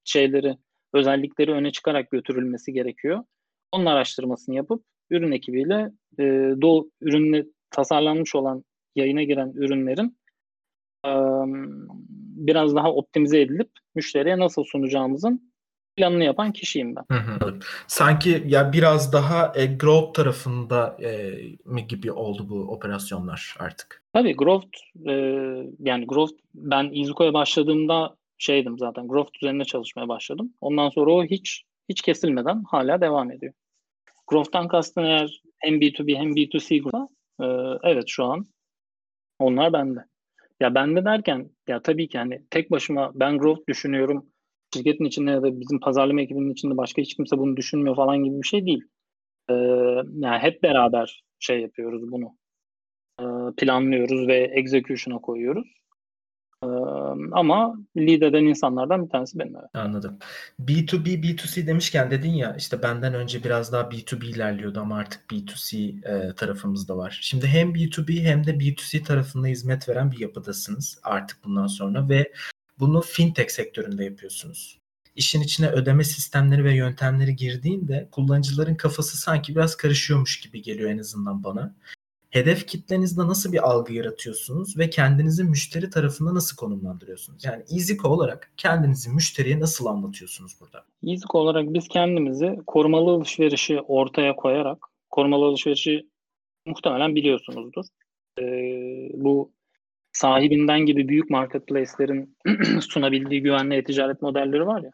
şeyleri 0.04 0.58
özellikleri 0.94 1.52
öne 1.52 1.72
çıkarak 1.72 2.12
götürülmesi 2.12 2.74
gerekiyor. 2.74 3.24
Onun 3.72 3.86
araştırmasını 3.86 4.56
yapıp 4.56 4.84
ürün 5.10 5.32
ekibiyle 5.32 5.92
e, 6.20 6.24
doğu 6.62 6.92
ürünle 7.02 7.46
tasarlanmış 7.72 8.36
olan 8.36 8.64
yayına 8.96 9.24
giren 9.24 9.52
ürünlerin 9.56 10.18
e, 11.06 11.12
biraz 12.48 12.76
daha 12.76 12.94
optimize 12.94 13.42
edilip 13.42 13.70
müşteriye 13.96 14.40
nasıl 14.40 14.64
sunacağımızın 14.64 15.53
planını 15.96 16.24
yapan 16.24 16.52
kişiyim 16.52 16.96
ben. 16.96 17.04
Hı 17.12 17.20
hı. 17.20 17.60
Sanki 17.88 18.44
ya 18.48 18.74
biraz 18.74 19.14
daha 19.14 19.54
e, 19.56 19.66
growth 19.66 20.14
tarafında 20.14 20.98
e, 21.04 21.32
mi 21.66 21.88
gibi 21.88 22.12
oldu 22.12 22.50
bu 22.50 22.56
operasyonlar 22.56 23.56
artık? 23.60 24.04
Tabii 24.14 24.36
growth 24.36 24.78
e, 25.08 25.14
yani 25.80 26.08
growth 26.08 26.34
ben 26.56 26.90
Izuko'ya 26.94 27.34
başladığımda 27.34 28.16
şeydim 28.38 28.78
zaten 28.80 29.08
growth 29.08 29.32
üzerine 29.36 29.66
çalışmaya 29.66 30.08
başladım. 30.08 30.54
Ondan 30.62 30.90
sonra 30.90 31.12
o 31.12 31.24
hiç 31.24 31.64
hiç 31.90 32.02
kesilmeden 32.02 32.64
hala 32.72 33.02
devam 33.02 33.32
ediyor. 33.32 33.54
Growth'tan 34.28 34.68
kastın 34.68 35.04
eğer 35.04 35.42
hem 35.60 35.82
B2B 35.82 36.16
hem 36.16 36.36
B2C 36.36 36.76
e, 37.42 37.46
evet 37.84 38.04
şu 38.08 38.24
an 38.26 38.48
onlar 39.40 39.74
bende. 39.74 40.00
Ya 40.60 40.76
bende 40.76 41.06
derken 41.06 41.50
ya 41.68 41.82
tabii 41.82 42.08
ki 42.08 42.18
hani 42.18 42.42
tek 42.50 42.72
başıma 42.72 43.12
ben 43.16 43.38
growth 43.38 43.68
düşünüyorum. 43.68 44.26
Şirketin 44.74 45.06
içinde 45.06 45.32
ya 45.32 45.42
da 45.42 45.60
bizim 45.60 45.80
pazarlama 45.80 46.22
ekibinin 46.22 46.54
içinde 46.54 46.78
başka 46.78 47.02
hiç 47.02 47.16
kimse 47.16 47.38
bunu 47.38 47.58
düşünmüyor 47.58 47.96
falan 47.96 48.24
gibi 48.24 48.38
bir 48.38 48.48
şey 48.48 48.66
değil. 48.66 48.84
Ee, 49.50 49.54
yani 50.20 50.38
hep 50.40 50.64
beraber 50.64 51.24
şey 51.40 51.62
yapıyoruz 51.62 52.12
bunu. 52.12 52.38
Ee, 53.20 53.56
planlıyoruz 53.58 54.28
ve 54.28 54.36
execution'a 54.36 55.18
koyuyoruz. 55.22 55.68
Ee, 56.64 56.68
ama 57.32 57.76
lead 57.98 58.22
eden 58.22 58.44
insanlardan 58.44 59.06
bir 59.06 59.10
tanesi 59.10 59.40
benim. 59.40 59.56
Evet. 59.56 59.70
Anladım. 59.74 60.20
B2B, 60.60 61.24
B2C 61.24 61.68
demişken 61.68 62.12
dedin 62.12 62.34
ya 62.34 62.56
işte 62.56 62.84
benden 62.84 63.14
önce 63.14 63.44
biraz 63.44 63.74
daha 63.74 63.82
B2B 63.82 64.26
ilerliyordu 64.26 64.80
ama 64.80 64.98
artık 64.98 65.32
B2C 65.32 65.78
e, 66.06 66.36
tarafımız 66.36 66.88
da 66.88 66.98
var. 66.98 67.20
Şimdi 67.22 67.48
hem 67.48 67.74
B2B 67.74 68.24
hem 68.24 68.46
de 68.46 68.52
B2C 68.52 69.04
tarafında 69.04 69.48
hizmet 69.48 69.90
veren 69.90 70.12
bir 70.12 70.20
yapıdasınız 70.20 71.00
artık 71.04 71.44
bundan 71.44 71.68
sonra 71.68 72.10
ve 72.10 72.32
bunu 72.80 73.02
fintech 73.02 73.50
sektöründe 73.50 74.04
yapıyorsunuz. 74.04 74.80
İşin 75.16 75.42
içine 75.42 75.70
ödeme 75.70 76.04
sistemleri 76.04 76.64
ve 76.64 76.76
yöntemleri 76.76 77.36
girdiğinde 77.36 78.08
kullanıcıların 78.12 78.76
kafası 78.76 79.18
sanki 79.18 79.56
biraz 79.56 79.76
karışıyormuş 79.78 80.40
gibi 80.40 80.62
geliyor 80.62 80.90
en 80.90 80.98
azından 80.98 81.44
bana 81.44 81.76
hedef 82.34 82.68
kitlenizde 82.68 83.22
nasıl 83.22 83.52
bir 83.52 83.70
algı 83.70 83.94
yaratıyorsunuz 83.94 84.78
ve 84.78 84.90
kendinizi 84.90 85.44
müşteri 85.44 85.90
tarafında 85.90 86.36
nasıl 86.36 86.56
konumlandırıyorsunuz? 86.56 87.46
Yani 87.46 87.64
EasyCo 87.72 88.10
olarak 88.10 88.54
kendinizi 88.58 89.10
müşteriye 89.10 89.60
nasıl 89.60 89.86
anlatıyorsunuz 89.86 90.58
burada? 90.62 90.86
EasyCo 91.08 91.40
olarak 91.40 91.74
biz 91.74 91.88
kendimizi 91.88 92.60
korumalı 92.68 93.12
alışverişi 93.12 93.82
ortaya 93.82 94.36
koyarak, 94.36 94.88
korumalı 95.10 95.46
alışverişi 95.46 96.08
muhtemelen 96.66 97.16
biliyorsunuzdur. 97.16 97.86
Ee, 98.40 98.44
bu 99.14 99.52
sahibinden 100.14 100.80
gibi 100.80 101.08
büyük 101.08 101.30
marketplace'lerin 101.30 102.38
sunabildiği 102.82 103.42
güvenli 103.42 103.76
e-ticaret 103.76 104.22
modelleri 104.22 104.66
var 104.66 104.84
ya. 104.84 104.92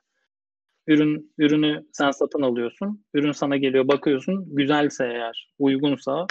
Ürün 0.88 1.33
ürünü 1.38 1.85
sen 1.91 2.11
satın 2.11 2.41
alıyorsun. 2.41 3.05
Ürün 3.13 3.31
sana 3.31 3.57
geliyor, 3.57 3.88
bakıyorsun. 3.88 4.55
Güzelse 4.55 5.05
eğer, 5.05 5.53
uygunsa 5.59 6.27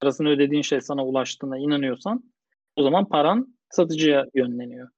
parasını 0.00 0.28
ödediğin 0.28 0.62
şey 0.62 0.80
sana 0.80 1.06
ulaştığına 1.06 1.58
inanıyorsan 1.58 2.24
o 2.76 2.82
zaman 2.82 3.08
paran 3.08 3.56
satıcıya 3.70 4.26
yönleniyor. 4.34 4.88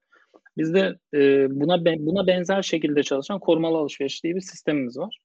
Bizde 0.56 0.98
e, 1.14 1.46
buna 1.50 1.84
buna 1.84 2.26
benzer 2.26 2.62
şekilde 2.62 3.02
çalışan 3.02 3.40
korumalı 3.40 3.76
alışveriş 3.76 4.24
diye 4.24 4.34
bir 4.34 4.40
sistemimiz 4.40 4.98
var. 4.98 5.18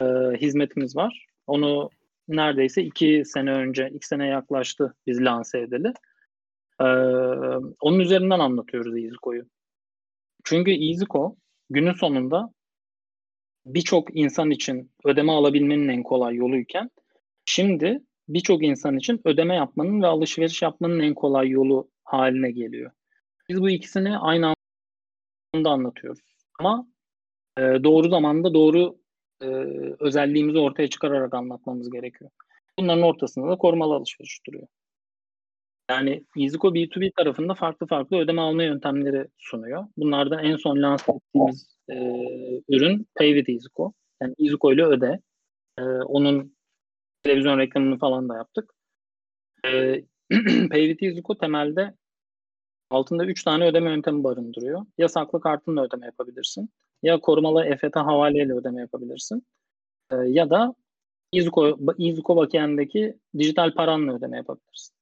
E, 0.00 0.04
hizmetimiz 0.40 0.96
var. 0.96 1.26
Onu 1.46 1.90
neredeyse 2.28 2.82
iki 2.82 3.22
sene 3.24 3.52
önce, 3.52 3.90
iki 3.94 4.06
sene 4.06 4.26
yaklaştı 4.26 4.94
biz 5.06 5.20
lanse 5.20 5.58
edeli. 5.58 5.92
E, 6.80 6.84
onun 7.80 7.98
üzerinden 7.98 8.38
anlatıyoruz 8.38 8.96
EasyCo'yu. 8.96 9.44
Çünkü 10.44 10.70
EasyCo 10.70 11.36
günün 11.70 11.92
sonunda 11.92 12.52
birçok 13.66 14.16
insan 14.16 14.50
için 14.50 14.90
ödeme 15.04 15.32
alabilmenin 15.32 15.88
en 15.88 16.02
kolay 16.02 16.34
yoluyken 16.34 16.90
şimdi 17.44 18.02
birçok 18.28 18.64
insan 18.64 18.96
için 18.96 19.20
ödeme 19.24 19.54
yapmanın 19.54 20.02
ve 20.02 20.06
alışveriş 20.06 20.62
yapmanın 20.62 21.00
en 21.00 21.14
kolay 21.14 21.48
yolu 21.48 21.90
haline 22.04 22.50
geliyor. 22.50 22.90
Biz 23.48 23.60
bu 23.60 23.70
ikisini 23.70 24.18
aynı 24.18 24.54
anda 25.54 25.70
anlatıyoruz. 25.70 26.20
Ama 26.58 26.86
e, 27.58 27.62
doğru 27.62 28.08
zamanda 28.08 28.54
doğru 28.54 28.98
e, 29.42 29.46
özelliğimizi 30.00 30.58
ortaya 30.58 30.88
çıkararak 30.88 31.34
anlatmamız 31.34 31.90
gerekiyor. 31.90 32.30
Bunların 32.78 33.02
ortasında 33.02 33.48
da 33.48 33.58
korumalı 33.58 33.94
alışveriş 33.94 34.40
duruyor. 34.46 34.66
Yani 35.90 36.24
EasyCo 36.36 36.68
B2B 36.68 37.12
tarafında 37.16 37.54
farklı 37.54 37.86
farklı 37.86 38.16
ödeme 38.16 38.40
alma 38.40 38.62
yöntemleri 38.62 39.28
sunuyor. 39.38 39.86
Bunlardan 39.96 40.44
en 40.44 40.56
son 40.56 40.82
lanse 40.82 41.12
ettiğimiz 41.12 41.78
e, 41.88 41.94
ürün 42.68 43.06
Pay 43.14 43.34
with 43.34 43.50
EasyCo. 43.50 43.92
Yani 44.22 44.34
EasyCo 44.38 44.72
ile 44.72 44.84
öde. 44.84 45.20
E, 45.78 45.82
onun 45.82 46.56
televizyon 47.22 47.58
reklamını 47.58 47.98
falan 47.98 48.28
da 48.28 48.36
yaptık. 48.36 48.74
E, 49.64 50.02
Pay 50.70 51.12
Zuko 51.14 51.38
temelde 51.38 51.94
altında 52.90 53.26
3 53.26 53.44
tane 53.44 53.66
ödeme 53.66 53.90
yöntemi 53.90 54.24
barındırıyor. 54.24 54.86
Ya 54.98 55.08
saklı 55.08 55.40
kartınla 55.40 55.84
ödeme 55.84 56.06
yapabilirsin. 56.06 56.70
Ya 57.02 57.20
korumalı 57.20 57.64
EFT 57.64 57.96
havaleyle 57.96 58.54
ödeme 58.54 58.80
yapabilirsin. 58.80 59.46
E, 60.10 60.16
ya 60.16 60.50
da 60.50 60.74
Izuko, 61.32 61.78
Izuko 61.98 62.36
bakiyendeki 62.36 63.18
dijital 63.38 63.74
paranla 63.74 64.16
ödeme 64.16 64.36
yapabilirsin. 64.36 64.97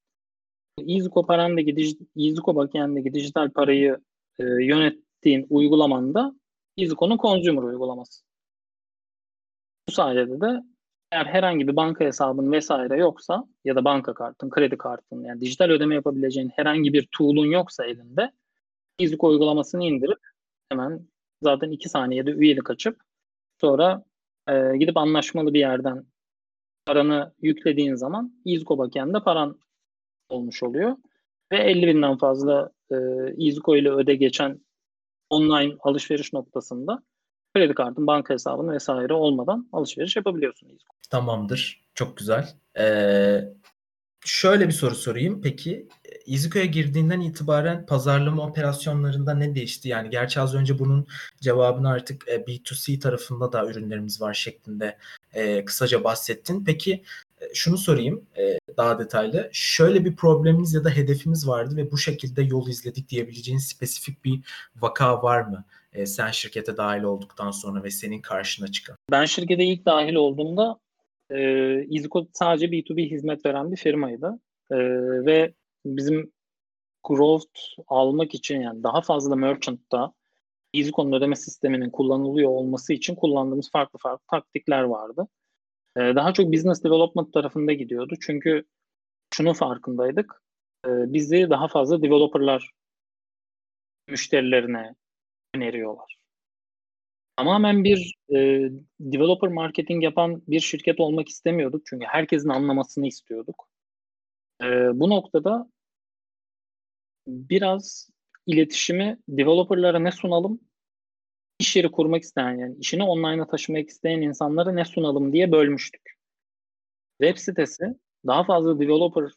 EasyCo 0.77 1.25
parandaki, 1.25 1.97
EasyCo 2.17 2.55
backend'deki 2.55 3.13
dijital 3.13 3.49
parayı 3.49 3.97
e, 4.39 4.43
yönettiğin 4.43 5.47
uygulamanda 5.49 6.35
EasyCo'nun 6.77 7.17
consumer 7.17 7.63
uygulaması. 7.63 8.23
Bu 9.87 9.91
sayede 9.91 10.41
de 10.41 10.63
eğer 11.11 11.25
herhangi 11.25 11.67
bir 11.67 11.75
banka 11.75 12.05
hesabın 12.05 12.51
vesaire 12.51 12.97
yoksa 12.97 13.43
ya 13.65 13.75
da 13.75 13.85
banka 13.85 14.13
kartın, 14.13 14.49
kredi 14.49 14.77
kartın 14.77 15.23
yani 15.23 15.41
dijital 15.41 15.69
ödeme 15.69 15.95
yapabileceğin 15.95 16.51
herhangi 16.55 16.93
bir 16.93 17.07
tool'un 17.17 17.45
yoksa 17.45 17.85
elinde 17.85 18.31
EasyCo 18.99 19.27
uygulamasını 19.27 19.83
indirip 19.83 20.19
hemen 20.69 21.07
zaten 21.41 21.71
2 21.71 21.89
saniyede 21.89 22.31
üyelik 22.31 22.69
açıp 22.69 23.01
sonra 23.61 24.03
e, 24.49 24.77
gidip 24.77 24.97
anlaşmalı 24.97 25.53
bir 25.53 25.59
yerden 25.59 26.05
paranı 26.85 27.33
yüklediğin 27.41 27.95
zaman 27.95 28.41
EasyCo 28.45 28.77
backend'de 28.77 29.19
paran 29.19 29.59
olmuş 30.29 30.63
oluyor. 30.63 30.95
Ve 31.51 31.57
50 31.57 31.87
binden 31.87 32.17
fazla 32.17 32.71
e, 32.91 32.95
EasyCo 33.45 33.75
ile 33.75 33.89
öde 33.89 34.15
geçen 34.15 34.61
online 35.29 35.75
alışveriş 35.79 36.33
noktasında 36.33 37.03
kredi 37.55 37.73
kartın, 37.73 38.07
banka 38.07 38.33
hesabın 38.33 38.73
vesaire 38.73 39.13
olmadan 39.13 39.69
alışveriş 39.71 40.15
yapabiliyorsun. 40.15 40.69
Tamamdır. 41.09 41.81
Çok 41.93 42.17
güzel. 42.17 42.47
Ee, 42.79 43.41
şöyle 44.25 44.67
bir 44.67 44.73
soru 44.73 44.95
sorayım. 44.95 45.41
Peki 45.41 45.87
İziko'ya 46.25 46.65
girdiğinden 46.65 47.21
itibaren 47.21 47.85
pazarlama 47.85 48.47
operasyonlarında 48.47 49.33
ne 49.33 49.55
değişti? 49.55 49.89
Yani 49.89 50.09
gerçi 50.09 50.39
az 50.39 50.55
önce 50.55 50.79
bunun 50.79 51.07
cevabını 51.41 51.89
artık 51.89 52.27
B2C 52.27 52.99
tarafında 52.99 53.51
da 53.51 53.65
ürünlerimiz 53.67 54.21
var 54.21 54.33
şeklinde 54.33 54.97
e, 55.33 55.65
kısaca 55.65 56.03
bahsettin. 56.03 56.65
Peki 56.65 57.03
şunu 57.53 57.77
sorayım 57.77 58.25
e, 58.37 58.57
daha 58.77 58.99
detaylı. 58.99 59.49
Şöyle 59.51 60.05
bir 60.05 60.15
problemimiz 60.15 60.73
ya 60.73 60.83
da 60.83 60.89
hedefimiz 60.89 61.47
vardı 61.47 61.77
ve 61.77 61.91
bu 61.91 61.97
şekilde 61.97 62.41
yol 62.41 62.67
izledik 62.67 63.09
diyebileceğin 63.09 63.59
spesifik 63.59 64.25
bir 64.25 64.39
vaka 64.75 65.23
var 65.23 65.41
mı? 65.41 65.65
E, 65.93 66.05
sen 66.05 66.31
şirkete 66.31 66.77
dahil 66.77 67.03
olduktan 67.03 67.51
sonra 67.51 67.83
ve 67.83 67.91
senin 67.91 68.21
karşına 68.21 68.67
çıkan. 68.67 68.95
Ben 69.11 69.25
şirkete 69.25 69.63
ilk 69.63 69.85
dahil 69.85 70.15
olduğumda 70.15 70.79
e, 71.29 71.39
EasyCode 71.91 72.29
sadece 72.33 72.65
B2B 72.65 73.09
hizmet 73.11 73.45
veren 73.45 73.71
bir 73.71 73.77
firmaydı. 73.77 74.39
E, 74.71 74.77
ve 75.25 75.53
bizim 75.85 76.31
growth 77.03 77.59
almak 77.87 78.33
için 78.33 78.61
yani 78.61 78.83
daha 78.83 79.01
fazla 79.01 79.35
merchant'ta 79.35 80.13
EasyCode'un 80.73 81.13
ödeme 81.13 81.35
sisteminin 81.35 81.89
kullanılıyor 81.89 82.49
olması 82.49 82.93
için 82.93 83.15
kullandığımız 83.15 83.71
farklı 83.71 83.99
farklı 83.99 84.25
taktikler 84.31 84.81
vardı. 84.81 85.27
Ee, 85.97 86.15
daha 86.15 86.33
çok 86.33 86.53
business 86.53 86.83
development 86.83 87.33
tarafında 87.33 87.73
gidiyordu. 87.73 88.15
Çünkü 88.21 88.63
şunun 89.33 89.53
farkındaydık. 89.53 90.43
E, 90.85 90.89
bizi 90.89 91.47
daha 91.49 91.67
fazla 91.67 92.01
developerlar 92.01 92.71
müşterilerine 94.07 94.95
öneriyorlar. 95.55 96.17
Tamamen 97.37 97.83
bir 97.83 98.15
e, 98.29 98.35
developer 98.99 99.49
marketing 99.49 100.03
yapan 100.03 100.43
bir 100.47 100.59
şirket 100.59 100.99
olmak 100.99 101.29
istemiyorduk. 101.29 101.81
Çünkü 101.85 102.05
herkesin 102.05 102.49
anlamasını 102.49 103.07
istiyorduk. 103.07 103.69
E, 104.63 104.65
bu 104.99 105.09
noktada 105.09 105.71
biraz 107.27 108.09
iletişimi 108.47 109.19
developerlara 109.27 109.99
ne 109.99 110.11
sunalım 110.11 110.59
iş 111.59 111.75
yeri 111.75 111.91
kurmak 111.91 112.23
isteyen 112.23 112.57
yani 112.57 112.75
işini 112.79 113.03
online'a 113.03 113.47
taşımak 113.47 113.89
isteyen 113.89 114.21
insanlara 114.21 114.71
ne 114.71 114.85
sunalım 114.85 115.33
diye 115.33 115.51
bölmüştük. 115.51 116.17
Web 117.21 117.37
sitesi 117.37 117.85
daha 118.27 118.43
fazla 118.43 118.79
developer 118.79 119.31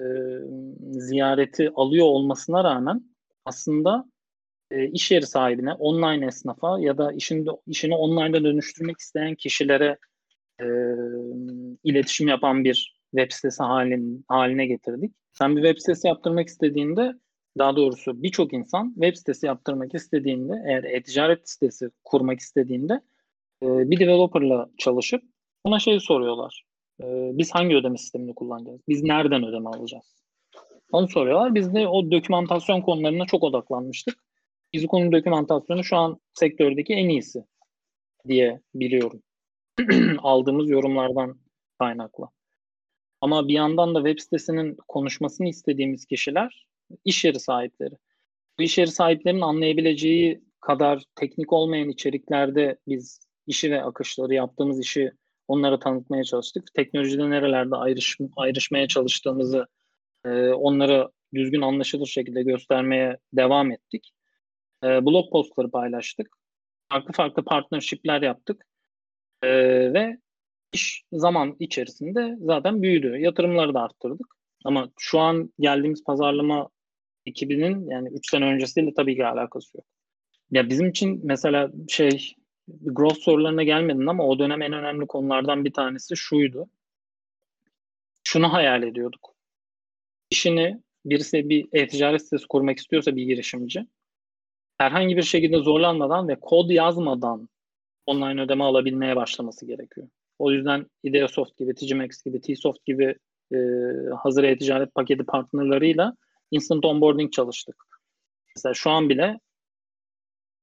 e, 0.00 0.04
ziyareti 1.00 1.70
alıyor 1.74 2.06
olmasına 2.06 2.64
rağmen 2.64 3.14
aslında 3.44 4.04
e, 4.70 4.88
iş 4.88 5.10
yeri 5.10 5.26
sahibine, 5.26 5.72
online 5.72 6.26
esnafa 6.26 6.78
ya 6.80 6.98
da 6.98 7.12
işini, 7.12 7.46
işini 7.66 7.94
online'da 7.96 8.44
dönüştürmek 8.44 8.98
isteyen 8.98 9.34
kişilere 9.34 9.98
e, 10.60 10.66
iletişim 11.84 12.28
yapan 12.28 12.64
bir 12.64 13.00
web 13.10 13.32
sitesi 13.32 13.62
halin, 13.62 14.24
haline 14.28 14.66
getirdik. 14.66 15.14
Sen 15.32 15.56
bir 15.56 15.62
web 15.62 15.78
sitesi 15.78 16.08
yaptırmak 16.08 16.48
istediğinde 16.48 17.12
daha 17.58 17.76
doğrusu 17.76 18.22
birçok 18.22 18.52
insan 18.52 18.92
web 18.94 19.16
sitesi 19.16 19.46
yaptırmak 19.46 19.94
istediğinde 19.94 20.52
eğer 20.66 20.84
e-ticaret 20.84 21.48
sitesi 21.48 21.90
kurmak 22.04 22.40
istediğinde 22.40 23.00
e, 23.62 23.90
bir 23.90 24.00
developerla 24.00 24.68
çalışıp 24.78 25.22
ona 25.64 25.78
şey 25.78 26.00
soruyorlar. 26.00 26.64
E, 27.02 27.30
biz 27.32 27.50
hangi 27.54 27.76
ödeme 27.76 27.98
sistemini 27.98 28.34
kullanacağız? 28.34 28.80
Biz 28.88 29.02
nereden 29.02 29.44
ödeme 29.44 29.70
alacağız? 29.70 30.14
Onu 30.92 31.08
soruyorlar. 31.08 31.54
Biz 31.54 31.74
de 31.74 31.88
o 31.88 32.10
dokümantasyon 32.10 32.80
konularına 32.80 33.26
çok 33.26 33.42
odaklanmıştık. 33.42 34.24
Biz 34.72 34.82
dokümantasyonu 34.88 35.84
şu 35.84 35.96
an 35.96 36.20
sektördeki 36.34 36.94
en 36.94 37.08
iyisi 37.08 37.44
diye 38.28 38.60
biliyorum. 38.74 39.22
Aldığımız 40.18 40.70
yorumlardan 40.70 41.38
kaynaklı. 41.78 42.28
Ama 43.20 43.48
bir 43.48 43.54
yandan 43.54 43.94
da 43.94 43.98
web 43.98 44.18
sitesinin 44.18 44.76
konuşmasını 44.88 45.48
istediğimiz 45.48 46.06
kişiler 46.06 46.66
iş 47.04 47.24
yeri 47.24 47.40
sahipleri. 47.40 47.94
Bu 48.58 48.62
iş 48.62 48.78
yeri 48.78 48.90
sahiplerinin 48.90 49.40
anlayabileceği 49.40 50.44
kadar 50.60 51.02
teknik 51.14 51.52
olmayan 51.52 51.88
içeriklerde 51.88 52.78
biz 52.88 53.20
işi 53.46 53.70
ve 53.70 53.82
akışları 53.82 54.34
yaptığımız 54.34 54.80
işi 54.80 55.12
onlara 55.48 55.78
tanıtmaya 55.78 56.24
çalıştık. 56.24 56.74
Teknolojide 56.74 57.30
nerelerde 57.30 57.76
ayrış, 57.76 58.18
ayrışmaya 58.36 58.88
çalıştığımızı 58.88 59.66
e, 60.24 60.48
onlara 60.48 61.10
düzgün 61.34 61.60
anlaşılır 61.60 62.06
şekilde 62.06 62.42
göstermeye 62.42 63.16
devam 63.32 63.70
ettik. 63.70 64.12
E, 64.84 65.06
blog 65.06 65.32
postları 65.32 65.70
paylaştık. 65.70 66.28
Farklı 66.88 67.12
farklı 67.12 67.44
partnershipler 67.44 68.22
yaptık. 68.22 68.66
E, 69.42 69.48
ve 69.94 70.18
iş 70.72 71.04
zaman 71.12 71.56
içerisinde 71.58 72.36
zaten 72.40 72.82
büyüdü. 72.82 73.16
Yatırımları 73.18 73.74
da 73.74 73.82
arttırdık. 73.82 74.26
Ama 74.64 74.88
şu 74.98 75.20
an 75.20 75.52
geldiğimiz 75.60 76.04
pazarlama 76.04 76.68
2000'in 77.26 77.90
yani 77.90 78.08
3 78.08 78.30
sene 78.30 78.44
öncesiyle 78.44 78.94
tabii 78.94 79.16
ki 79.16 79.26
alakası 79.26 79.76
yok. 79.76 79.86
Ya 80.50 80.68
bizim 80.68 80.88
için 80.88 81.20
mesela 81.24 81.70
şey 81.88 82.34
growth 82.82 83.18
sorularına 83.18 83.62
gelmedin 83.62 84.06
ama 84.06 84.26
o 84.26 84.38
dönem 84.38 84.62
en 84.62 84.72
önemli 84.72 85.06
konulardan 85.06 85.64
bir 85.64 85.72
tanesi 85.72 86.16
şuydu. 86.16 86.68
Şunu 88.24 88.52
hayal 88.52 88.82
ediyorduk. 88.82 89.34
İşini 90.30 90.82
birisi 91.04 91.48
bir 91.48 91.68
e-ticaret 91.72 92.22
sitesi 92.22 92.46
kurmak 92.48 92.78
istiyorsa 92.78 93.16
bir 93.16 93.22
girişimci 93.22 93.86
herhangi 94.78 95.16
bir 95.16 95.22
şekilde 95.22 95.58
zorlanmadan 95.58 96.28
ve 96.28 96.36
kod 96.40 96.70
yazmadan 96.70 97.48
online 98.06 98.42
ödeme 98.42 98.64
alabilmeye 98.64 99.16
başlaması 99.16 99.66
gerekiyor. 99.66 100.08
O 100.38 100.50
yüzden 100.50 100.86
Ideasoft 101.02 101.56
gibi, 101.56 101.74
Tgmax 101.74 102.22
gibi, 102.22 102.40
Tsoft 102.40 102.84
gibi 102.84 103.14
e, 103.54 103.56
hazır 104.22 104.44
e-ticaret 104.44 104.94
paketi 104.94 105.24
partnerlarıyla 105.24 106.16
instant 106.50 106.84
onboarding 106.84 107.32
çalıştık. 107.32 107.84
Mesela 108.56 108.74
şu 108.74 108.90
an 108.90 109.08
bile 109.08 109.40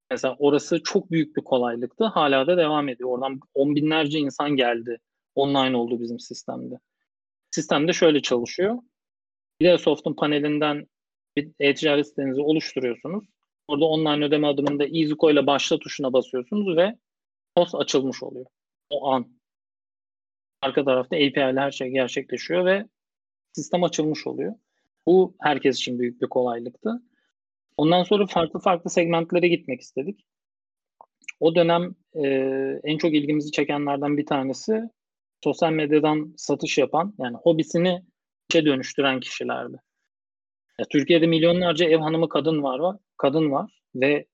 mesela 0.09 0.35
orası 0.39 0.83
çok 0.83 1.11
büyük 1.11 1.35
bir 1.35 1.41
kolaylıktı. 1.41 2.05
Hala 2.05 2.47
da 2.47 2.57
devam 2.57 2.89
ediyor. 2.89 3.09
Oradan 3.09 3.39
on 3.53 3.75
binlerce 3.75 4.19
insan 4.19 4.51
geldi. 4.51 4.97
Online 5.35 5.77
oldu 5.77 6.01
bizim 6.01 6.19
sistemde. 6.19 6.75
Sistemde 7.51 7.93
şöyle 7.93 8.21
çalışıyor. 8.21 8.77
Ideasoft'un 9.59 10.13
panelinden 10.13 10.87
bir 11.37 11.51
e-ticaret 11.59 12.07
sitenizi 12.07 12.41
oluşturuyorsunuz. 12.41 13.25
Orada 13.67 13.85
online 13.85 14.25
ödeme 14.25 14.47
adımında 14.47 14.83
EasyCo 14.83 15.31
ile 15.31 15.47
başla 15.47 15.79
tuşuna 15.79 16.13
basıyorsunuz 16.13 16.77
ve 16.77 16.95
POS 17.55 17.75
açılmış 17.75 18.23
oluyor. 18.23 18.45
O 18.89 19.07
an. 19.11 19.37
Arka 20.61 20.85
tarafta 20.85 21.15
API 21.15 21.25
ile 21.27 21.59
her 21.59 21.71
şey 21.71 21.89
gerçekleşiyor 21.89 22.65
ve 22.65 22.85
sistem 23.53 23.83
açılmış 23.83 24.27
oluyor. 24.27 24.55
Bu 25.05 25.35
herkes 25.39 25.77
için 25.77 25.99
büyük 25.99 26.21
bir 26.21 26.27
kolaylıktı. 26.27 27.01
Ondan 27.77 28.03
sonra 28.03 28.25
farklı 28.27 28.59
farklı 28.59 28.89
segmentlere 28.89 29.47
gitmek 29.47 29.81
istedik. 29.81 30.25
O 31.39 31.55
dönem 31.55 31.95
e, 32.13 32.27
en 32.83 32.97
çok 32.97 33.13
ilgimizi 33.13 33.51
çekenlerden 33.51 34.17
bir 34.17 34.25
tanesi 34.25 34.81
sosyal 35.43 35.71
medyadan 35.71 36.33
satış 36.37 36.77
yapan 36.77 37.13
yani 37.19 37.37
hobisini 37.37 38.03
işe 38.49 38.65
dönüştüren 38.65 39.19
kişilerdi. 39.19 39.77
Ya, 40.79 40.85
Türkiye'de 40.91 41.27
milyonlarca 41.27 41.85
ev 41.85 41.97
hanımı 41.97 42.29
kadın 42.29 42.63
var, 42.63 42.79
var 42.79 42.97
kadın 43.17 43.51
var 43.51 43.81
ve 43.95 44.25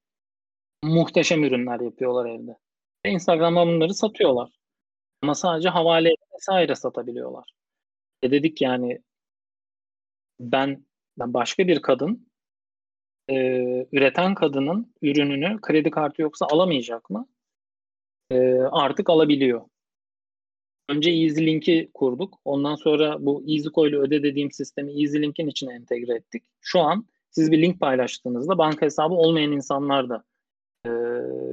muhteşem 0.84 1.44
ürünler 1.44 1.80
yapıyorlar 1.80 2.30
evde. 2.30 2.58
Ve 3.06 3.10
Instagram'da 3.10 3.68
bunları 3.68 3.94
satıyorlar. 3.94 4.50
Ama 5.22 5.36
sadece 5.36 5.70
havale 5.70 6.10
vesaire 6.36 6.76
satabiliyorlar. 6.76 7.54
E 8.22 8.32
dedik 8.32 8.62
yani 8.62 9.00
ben, 10.39 10.86
ben 11.19 11.34
başka 11.34 11.67
bir 11.67 11.82
kadın 11.82 12.28
e, 13.30 13.36
üreten 13.91 14.36
kadının 14.36 14.93
ürününü 15.02 15.62
kredi 15.62 15.91
kartı 15.91 16.21
yoksa 16.21 16.45
alamayacak 16.45 17.10
mı? 17.10 17.28
E, 18.32 18.38
artık 18.71 19.10
alabiliyor. 19.10 19.62
Önce 20.89 21.12
EasyLink'i 21.12 21.91
kurduk. 21.93 22.39
Ondan 22.45 22.76
sonra 22.76 23.26
bu 23.26 23.43
EasyCo 23.47 23.86
öde 23.86 24.23
dediğim 24.23 24.52
sistemi 24.52 25.02
EasyLink'in 25.02 25.47
içine 25.47 25.73
entegre 25.73 26.15
ettik. 26.15 26.43
Şu 26.62 26.80
an 26.80 27.06
siz 27.32 27.52
bir 27.52 27.62
link 27.62 27.80
paylaştığınızda 27.80 28.58
banka 28.58 28.86
hesabı 28.86 29.13
olmayan 29.13 29.52
insanlar 29.52 30.10
da 30.10 30.23
e, 30.86 30.89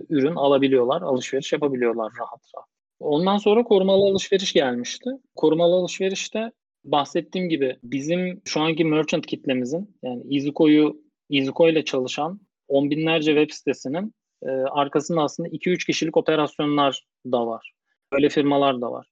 ürün 0.08 0.34
alabiliyorlar, 0.34 1.02
alışveriş 1.02 1.52
yapabiliyorlar 1.52 2.12
rahat 2.20 2.40
rahat. 2.54 2.68
Ondan 3.00 3.38
sonra 3.38 3.62
korumalı 3.62 4.04
alışveriş 4.04 4.52
gelmişti. 4.52 5.10
Korumalı 5.34 5.74
alışverişte 5.74 6.52
bahsettiğim 6.84 7.48
gibi 7.48 7.76
bizim 7.82 8.42
şu 8.44 8.60
anki 8.60 8.84
merchant 8.84 9.26
kitlemizin 9.26 9.96
yani 10.02 10.36
EasyCo'yu 10.36 11.04
EasyCo 11.30 11.68
ile 11.68 11.84
çalışan 11.84 12.40
on 12.68 12.90
binlerce 12.90 13.34
web 13.34 13.54
sitesinin 13.54 14.14
e, 14.42 14.50
arkasında 14.50 15.22
aslında 15.22 15.48
2-3 15.48 15.86
kişilik 15.86 16.16
operasyonlar 16.16 17.06
da 17.26 17.46
var. 17.46 17.72
Böyle 18.12 18.28
firmalar 18.28 18.80
da 18.80 18.92
var. 18.92 19.06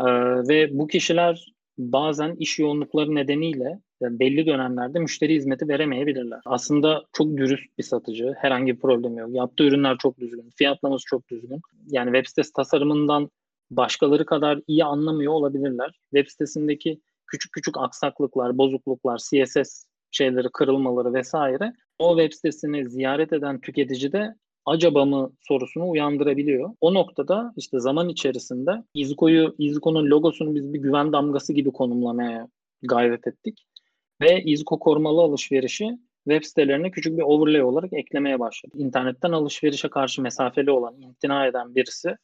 E, 0.00 0.06
ve 0.48 0.78
bu 0.78 0.86
kişiler 0.86 1.52
bazen 1.78 2.36
iş 2.38 2.58
yoğunlukları 2.58 3.14
nedeniyle 3.14 3.80
yani 4.00 4.20
belli 4.20 4.46
dönemlerde 4.46 4.98
müşteri 4.98 5.34
hizmeti 5.34 5.68
veremeyebilirler. 5.68 6.40
Aslında 6.44 7.04
çok 7.12 7.36
dürüst 7.36 7.78
bir 7.78 7.82
satıcı. 7.82 8.34
Herhangi 8.38 8.74
bir 8.74 8.80
problem 8.80 9.18
yok. 9.18 9.34
Yaptığı 9.34 9.64
ürünler 9.64 9.96
çok 9.98 10.18
düzgün. 10.18 10.50
Fiyatlaması 10.56 11.04
çok 11.06 11.28
düzgün. 11.28 11.60
Yani 11.86 12.06
web 12.06 12.26
sitesi 12.26 12.52
tasarımından 12.52 13.30
başkaları 13.70 14.26
kadar 14.26 14.60
iyi 14.66 14.84
anlamıyor 14.84 15.32
olabilirler. 15.32 16.00
Web 16.14 16.30
sitesindeki 16.30 17.00
küçük 17.26 17.52
küçük 17.52 17.78
aksaklıklar, 17.78 18.58
bozukluklar, 18.58 19.18
CSS 19.18 19.84
şeyleri, 20.10 20.48
kırılmaları 20.52 21.14
vesaire 21.14 21.72
o 21.98 22.16
web 22.18 22.32
sitesini 22.32 22.90
ziyaret 22.90 23.32
eden 23.32 23.60
tüketici 23.60 24.12
de 24.12 24.34
acaba 24.66 25.04
mı 25.04 25.32
sorusunu 25.40 25.90
uyandırabiliyor. 25.90 26.70
O 26.80 26.94
noktada 26.94 27.52
işte 27.56 27.80
zaman 27.80 28.08
içerisinde 28.08 28.70
İziko'yu, 28.94 29.54
İziko'nun 29.58 30.10
logosunu 30.10 30.54
biz 30.54 30.72
bir 30.72 30.78
güven 30.78 31.12
damgası 31.12 31.52
gibi 31.52 31.70
konumlamaya 31.70 32.48
gayret 32.82 33.26
ettik. 33.26 33.66
Ve 34.20 34.42
İziko 34.42 34.78
korumalı 34.78 35.20
alışverişi 35.20 35.98
web 36.28 36.44
sitelerine 36.44 36.90
küçük 36.90 37.18
bir 37.18 37.22
overlay 37.22 37.62
olarak 37.62 37.92
eklemeye 37.92 38.40
başladı. 38.40 38.72
İnternetten 38.78 39.32
alışverişe 39.32 39.88
karşı 39.88 40.22
mesafeli 40.22 40.70
olan, 40.70 41.00
imtina 41.00 41.46
eden 41.46 41.74
birisi 41.74 42.16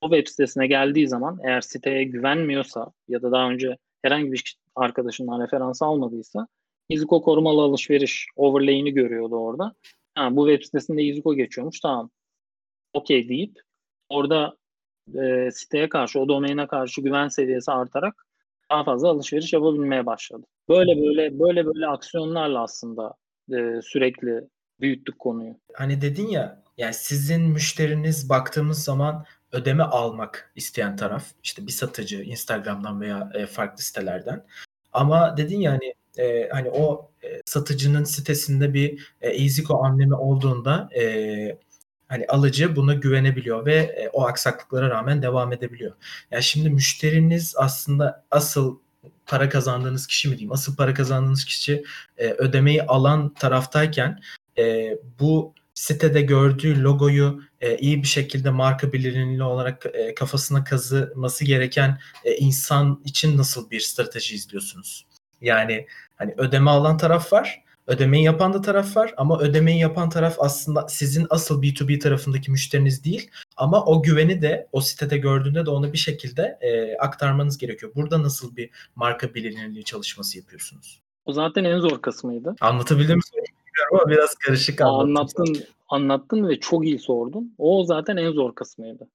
o 0.00 0.10
web 0.10 0.26
sitesine 0.26 0.66
geldiği 0.66 1.08
zaman 1.08 1.38
eğer 1.44 1.60
siteye 1.60 2.04
güvenmiyorsa 2.04 2.92
ya 3.08 3.22
da 3.22 3.32
daha 3.32 3.50
önce 3.50 3.76
herhangi 4.02 4.32
bir 4.32 4.58
arkadaşından 4.74 5.42
referans 5.42 5.82
almadıysa 5.82 6.46
İziko 6.88 7.22
korumalı 7.22 7.62
alışveriş 7.62 8.26
overlay'ini 8.36 8.94
görüyordu 8.94 9.36
orada. 9.36 9.74
Ha, 10.14 10.36
bu 10.36 10.48
web 10.48 10.64
sitesinde 10.64 11.02
İziko 11.02 11.34
geçiyormuş 11.34 11.80
tamam. 11.80 12.10
Okey 12.92 13.28
deyip 13.28 13.60
orada 14.08 14.56
e, 15.14 15.50
siteye 15.52 15.88
karşı, 15.88 16.20
o 16.20 16.28
domaine 16.28 16.66
karşı 16.66 17.00
güven 17.00 17.28
seviyesi 17.28 17.72
artarak 17.72 18.26
daha 18.70 18.84
fazla 18.84 19.08
alışveriş 19.08 19.52
yapabilmeye 19.52 20.06
başladı. 20.06 20.46
Böyle 20.68 21.02
böyle 21.02 21.38
böyle 21.38 21.66
böyle 21.66 21.86
aksiyonlarla 21.86 22.62
aslında 22.62 23.14
e, 23.52 23.82
sürekli 23.82 24.40
büyüttük 24.80 25.18
konuyu. 25.18 25.54
Hani 25.74 26.00
dedin 26.00 26.28
ya 26.28 26.62
yani 26.78 26.94
sizin 26.94 27.42
müşteriniz 27.42 28.28
baktığımız 28.28 28.84
zaman 28.84 29.24
ödeme 29.52 29.82
almak 29.82 30.52
isteyen 30.56 30.96
taraf 30.96 31.24
işte 31.42 31.66
bir 31.66 31.72
satıcı 31.72 32.22
Instagram'dan 32.22 33.00
veya 33.00 33.30
e, 33.34 33.46
farklı 33.46 33.82
sitelerden. 33.82 34.44
Ama 34.92 35.36
dedin 35.36 35.60
ya 35.60 35.72
hani 35.72 35.94
e, 36.18 36.48
hani 36.48 36.70
o 36.70 37.10
e, 37.22 37.42
satıcının 37.44 38.04
sitesinde 38.04 38.74
bir 38.74 39.14
e, 39.20 39.28
EasyCo 39.28 39.84
anlemi 39.84 40.14
olduğunda 40.14 40.88
e, 40.96 41.58
hani 42.08 42.26
alıcı 42.28 42.76
buna 42.76 42.94
güvenebiliyor 42.94 43.66
ve 43.66 43.74
e, 43.74 44.08
o 44.08 44.26
aksaklıklara 44.26 44.90
rağmen 44.90 45.22
devam 45.22 45.52
edebiliyor. 45.52 45.92
Yani 46.30 46.42
şimdi 46.42 46.70
müşteriniz 46.70 47.54
aslında 47.58 48.24
asıl 48.30 48.78
para 49.26 49.48
kazandığınız 49.48 50.06
kişi 50.06 50.28
mi 50.28 50.32
diyeyim? 50.32 50.52
Asıl 50.52 50.76
para 50.76 50.94
kazandığınız 50.94 51.44
kişi 51.44 51.84
e, 52.18 52.30
ödemeyi 52.30 52.82
alan 52.82 53.34
taraftayken 53.34 54.20
e, 54.58 54.96
bu 55.20 55.54
sitede 55.76 56.22
gördüğü 56.22 56.82
logoyu 56.82 57.42
e, 57.60 57.76
iyi 57.76 58.02
bir 58.02 58.08
şekilde 58.08 58.50
marka 58.50 58.92
bilinirliği 58.92 59.42
olarak 59.42 59.86
e, 59.92 60.14
kafasına 60.14 60.64
kazıması 60.64 61.44
gereken 61.44 61.98
e, 62.24 62.36
insan 62.36 63.02
için 63.04 63.36
nasıl 63.36 63.70
bir 63.70 63.80
strateji 63.80 64.34
izliyorsunuz? 64.34 65.06
Yani 65.40 65.86
hani 66.16 66.34
ödeme 66.38 66.70
alan 66.70 66.96
taraf 66.96 67.32
var, 67.32 67.62
ödemeyi 67.86 68.24
yapan 68.24 68.52
da 68.52 68.62
taraf 68.62 68.96
var 68.96 69.14
ama 69.16 69.40
ödemeyi 69.40 69.80
yapan 69.80 70.10
taraf 70.10 70.36
aslında 70.38 70.88
sizin 70.88 71.26
asıl 71.30 71.62
B2B 71.62 71.98
tarafındaki 71.98 72.50
müşteriniz 72.50 73.04
değil 73.04 73.30
ama 73.56 73.84
o 73.84 74.02
güveni 74.02 74.42
de 74.42 74.68
o 74.72 74.80
sitede 74.80 75.18
gördüğünde 75.18 75.66
de 75.66 75.70
onu 75.70 75.92
bir 75.92 75.98
şekilde 75.98 76.58
e, 76.60 76.96
aktarmanız 76.96 77.58
gerekiyor. 77.58 77.92
Burada 77.94 78.22
nasıl 78.22 78.56
bir 78.56 78.70
marka 78.94 79.34
bilinirliği 79.34 79.84
çalışması 79.84 80.38
yapıyorsunuz? 80.38 81.00
O 81.24 81.32
zaten 81.32 81.64
en 81.64 81.78
zor 81.78 82.02
kısmıydı. 82.02 82.54
Anlatabildim 82.60 83.16
mi? 83.16 83.22
Bilmiyorum 83.76 84.00
ama 84.02 84.10
biraz 84.10 84.34
karışık 84.34 84.80
anlattım. 84.80 85.42
Anlattın, 85.42 85.64
anlattın 85.88 86.48
ve 86.48 86.60
çok 86.60 86.84
iyi 86.86 86.98
sordun. 86.98 87.54
O 87.58 87.84
zaten 87.84 88.16
en 88.16 88.30
zor 88.30 88.54
kısmıydı. 88.54 89.08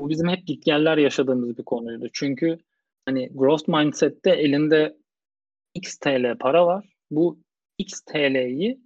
Bu 0.00 0.08
bizim 0.08 0.28
hep 0.28 0.46
gitgeller 0.46 0.96
yaşadığımız 0.98 1.58
bir 1.58 1.64
konuydu. 1.64 2.08
Çünkü 2.12 2.58
hani 3.06 3.30
growth 3.34 3.68
mindset'te 3.68 4.30
elinde 4.30 4.96
X 5.74 5.98
TL 5.98 6.38
para 6.38 6.66
var. 6.66 6.88
Bu 7.10 7.38
X 7.78 8.00
TL'yi 8.00 8.80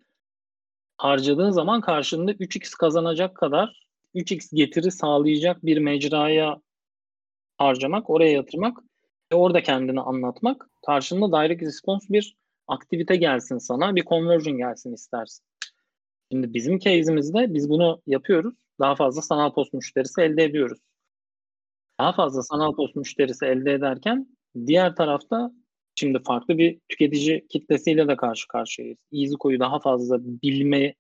harcadığın 0.99 1.51
zaman 1.51 1.81
karşında 1.81 2.33
3X 2.33 2.77
kazanacak 2.77 3.37
kadar 3.37 3.87
3X 4.15 4.55
getiri 4.57 4.91
sağlayacak 4.91 5.65
bir 5.65 5.79
mecraya 5.79 6.61
harcamak, 7.59 8.11
oraya 8.11 8.33
yatırmak 8.33 8.79
ve 9.33 9.37
orada 9.37 9.63
kendini 9.63 10.01
anlatmak. 10.01 10.69
Karşında 10.87 11.43
direct 11.43 11.63
response 11.63 12.07
bir 12.11 12.37
aktivite 12.71 13.17
gelsin 13.17 13.59
sana, 13.59 13.97
bir 13.97 14.05
conversion 14.05 14.57
gelsin 14.57 14.93
istersin. 14.93 15.45
Şimdi 16.33 16.55
bizim 16.55 16.79
case'imizde 16.79 17.55
biz 17.55 17.71
bunu 17.71 18.03
yapıyoruz. 18.07 18.55
Daha 18.81 18.95
fazla 18.95 19.23
sanal 19.23 19.53
post 19.53 19.73
müşterisi 19.73 20.21
elde 20.21 20.45
ediyoruz. 20.45 20.79
Daha 22.01 22.13
fazla 22.13 22.43
sanal 22.43 22.75
post 22.75 22.97
müşterisi 22.97 23.47
elde 23.47 23.73
ederken 23.73 24.37
diğer 24.67 24.95
tarafta 24.95 25.53
Şimdi 26.01 26.19
farklı 26.23 26.59
bir 26.59 26.79
tüketici 26.89 27.47
kitlesiyle 27.49 28.09
de 28.09 28.17
karşı 28.17 28.49
karşıyayız. 28.49 28.99
EasyCo'yu 29.13 29.61
daha 29.61 29.81
fazla 29.81 30.19
bilme, 30.23 30.95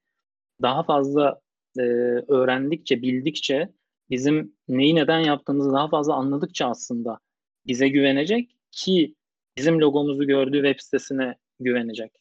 daha 0.62 0.82
fazla 0.82 1.40
e, 1.78 1.82
öğrendikçe, 2.28 3.02
bildikçe, 3.02 3.68
bizim 4.10 4.56
neyi 4.68 4.94
neden 4.94 5.18
yaptığımızı 5.18 5.72
daha 5.72 5.88
fazla 5.88 6.14
anladıkça 6.14 6.66
aslında 6.66 7.18
bize 7.66 7.88
güvenecek 7.88 8.50
ki 8.70 9.14
bizim 9.56 9.80
logomuzu 9.80 10.26
gördüğü 10.26 10.62
web 10.62 10.80
sitesine 10.80 11.34
güvenecek. 11.60 12.12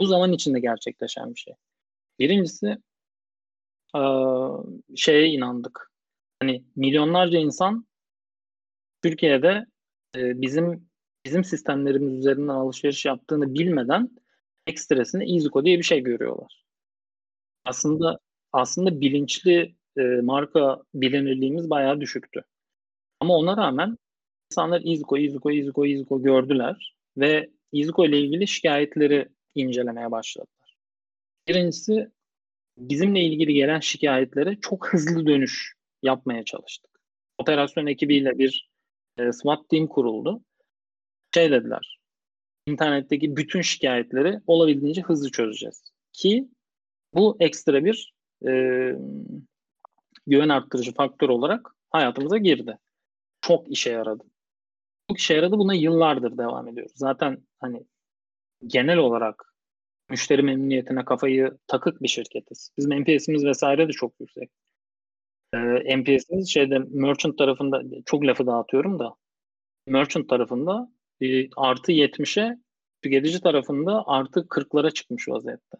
Bu 0.00 0.06
zaman 0.06 0.32
içinde 0.32 0.60
gerçekleşen 0.60 1.34
bir 1.34 1.40
şey. 1.40 1.54
Birincisi 2.18 2.78
şeye 4.96 5.28
inandık. 5.28 5.90
Hani 6.40 6.64
milyonlarca 6.76 7.38
insan 7.38 7.86
Türkiye'de 9.02 9.66
bizim 10.16 10.88
bizim 11.24 11.44
sistemlerimiz 11.44 12.12
üzerinden 12.14 12.54
alışveriş 12.54 13.04
yaptığını 13.04 13.54
bilmeden 13.54 14.10
ekstresinde 14.66 15.24
EasyCo 15.24 15.64
diye 15.64 15.78
bir 15.78 15.82
şey 15.82 16.00
görüyorlar. 16.00 16.64
Aslında 17.64 18.18
aslında 18.52 19.00
bilinçli 19.00 19.74
e, 19.96 20.02
marka 20.02 20.82
bilinirliğimiz 20.94 21.70
bayağı 21.70 22.00
düşüktü. 22.00 22.44
Ama 23.20 23.36
ona 23.36 23.56
rağmen 23.56 23.98
insanlar 24.50 24.80
EasyCo, 24.80 25.18
EasyCo, 25.18 25.50
EasyCo, 25.50 25.86
EasyCo 25.86 26.22
gördüler 26.22 26.96
ve 27.16 27.50
EasyCo 27.72 28.06
ile 28.06 28.20
ilgili 28.20 28.48
şikayetleri 28.48 29.28
incelemeye 29.54 30.10
başladılar. 30.10 30.76
Birincisi 31.48 32.10
bizimle 32.78 33.20
ilgili 33.20 33.54
gelen 33.54 33.80
şikayetlere 33.80 34.56
çok 34.60 34.88
hızlı 34.88 35.26
dönüş 35.26 35.74
yapmaya 36.02 36.44
çalıştık. 36.44 36.90
Operasyon 37.38 37.86
ekibiyle 37.86 38.38
bir 38.38 38.70
e, 39.18 39.32
SWAT 39.32 39.68
team 39.68 39.86
kuruldu 39.86 40.42
şey 41.34 41.50
dediler. 41.50 41.98
İnternetteki 42.66 43.36
bütün 43.36 43.60
şikayetleri 43.60 44.40
olabildiğince 44.46 45.02
hızlı 45.02 45.30
çözeceğiz. 45.30 45.82
Ki 46.12 46.48
bu 47.14 47.36
ekstra 47.40 47.84
bir 47.84 48.14
e, 48.46 48.52
güven 50.26 50.48
arttırıcı 50.48 50.94
faktör 50.94 51.28
olarak 51.28 51.74
hayatımıza 51.90 52.38
girdi. 52.38 52.78
Çok 53.40 53.70
işe 53.70 53.90
yaradı. 53.90 54.24
Çok 55.08 55.18
işe 55.18 55.34
yaradı. 55.34 55.58
Buna 55.58 55.74
yıllardır 55.74 56.38
devam 56.38 56.68
ediyoruz. 56.68 56.92
Zaten 56.94 57.38
hani 57.58 57.84
genel 58.66 58.98
olarak 58.98 59.54
müşteri 60.10 60.42
memnuniyetine 60.42 61.04
kafayı 61.04 61.58
takık 61.66 62.02
bir 62.02 62.08
şirketiz. 62.08 62.70
Bizim 62.78 63.02
NPS'imiz 63.02 63.44
vesaire 63.44 63.88
de 63.88 63.92
çok 63.92 64.20
yüksek. 64.20 64.50
Ee, 65.54 65.98
NPS'imiz 65.98 66.52
şeyde 66.52 66.78
merchant 66.78 67.38
tarafında 67.38 67.82
çok 68.06 68.24
lafı 68.24 68.46
dağıtıyorum 68.46 68.98
da 68.98 69.14
merchant 69.86 70.28
tarafında 70.28 70.92
e, 71.20 71.50
artı 71.56 71.92
70'e 71.92 72.58
tüketici 73.02 73.40
tarafında 73.40 74.04
artı 74.06 74.40
40'lara 74.40 74.94
çıkmış 74.94 75.28
vaziyette. 75.28 75.78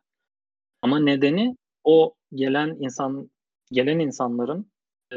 Ama 0.83 0.99
nedeni 0.99 1.57
o 1.85 2.14
gelen 2.35 2.77
insan 2.81 3.31
gelen 3.73 3.99
insanların 3.99 4.71
e, 5.12 5.17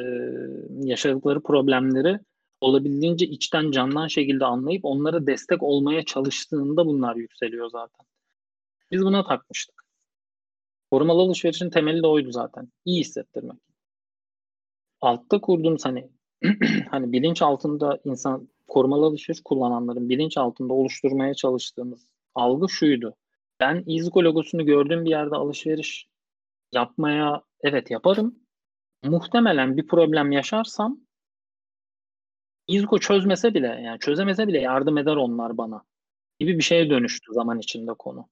yaşadıkları 0.84 1.43
problemleri 1.43 2.19
olabildiğince 2.62 3.26
içten 3.26 3.71
candan 3.71 4.08
şekilde 4.08 4.45
anlayıp 4.45 4.86
onlara 4.86 5.28
destek 5.28 5.63
olmaya 5.63 6.06
çalıştığında 6.06 6.86
bunlar 6.86 7.15
yükseliyor 7.15 7.69
zaten. 7.69 8.06
Biz 8.91 9.02
buna 9.02 9.24
takmıştık. 9.24 9.84
Korumalı 10.91 11.21
alışverişin 11.21 11.69
temeli 11.69 12.04
de 12.04 12.08
oydu 12.08 12.32
zaten. 12.32 12.71
İyi 12.86 13.00
hissettirmek. 13.00 13.58
Altta 15.02 15.41
kurduğumuz 15.41 15.86
hani 15.86 16.10
hani 16.91 17.12
bilinç 17.12 17.41
altında 17.41 18.00
insan 18.04 18.50
korumalı 18.67 19.06
alışveriş 19.06 19.41
kullananların 19.45 20.10
bilinç 20.10 20.38
altında 20.38 20.74
oluşturmaya 20.74 21.34
çalıştığımız 21.34 22.08
algı 22.36 22.69
şuydu. 22.69 23.15
Ben 23.60 23.84
İzgo 23.88 24.24
logosunu 24.24 24.65
gördüğüm 24.65 25.06
bir 25.06 25.10
yerde 25.10 25.36
alışveriş 25.36 26.08
yapmaya 26.71 27.41
evet 27.62 27.91
yaparım. 27.91 28.39
Muhtemelen 29.04 29.78
bir 29.78 29.88
problem 29.88 30.32
yaşarsam 30.32 31.00
İzgo 32.71 32.99
çözmese 32.99 33.53
bile 33.53 33.67
yani 33.67 33.99
çözemese 33.99 34.47
bile 34.47 34.60
yardım 34.60 34.97
eder 34.97 35.15
onlar 35.15 35.57
bana 35.57 35.84
gibi 36.39 36.57
bir 36.57 36.63
şeye 36.63 36.89
dönüştü 36.89 37.34
zaman 37.34 37.60
içinde 37.60 37.93
konu. 37.93 38.27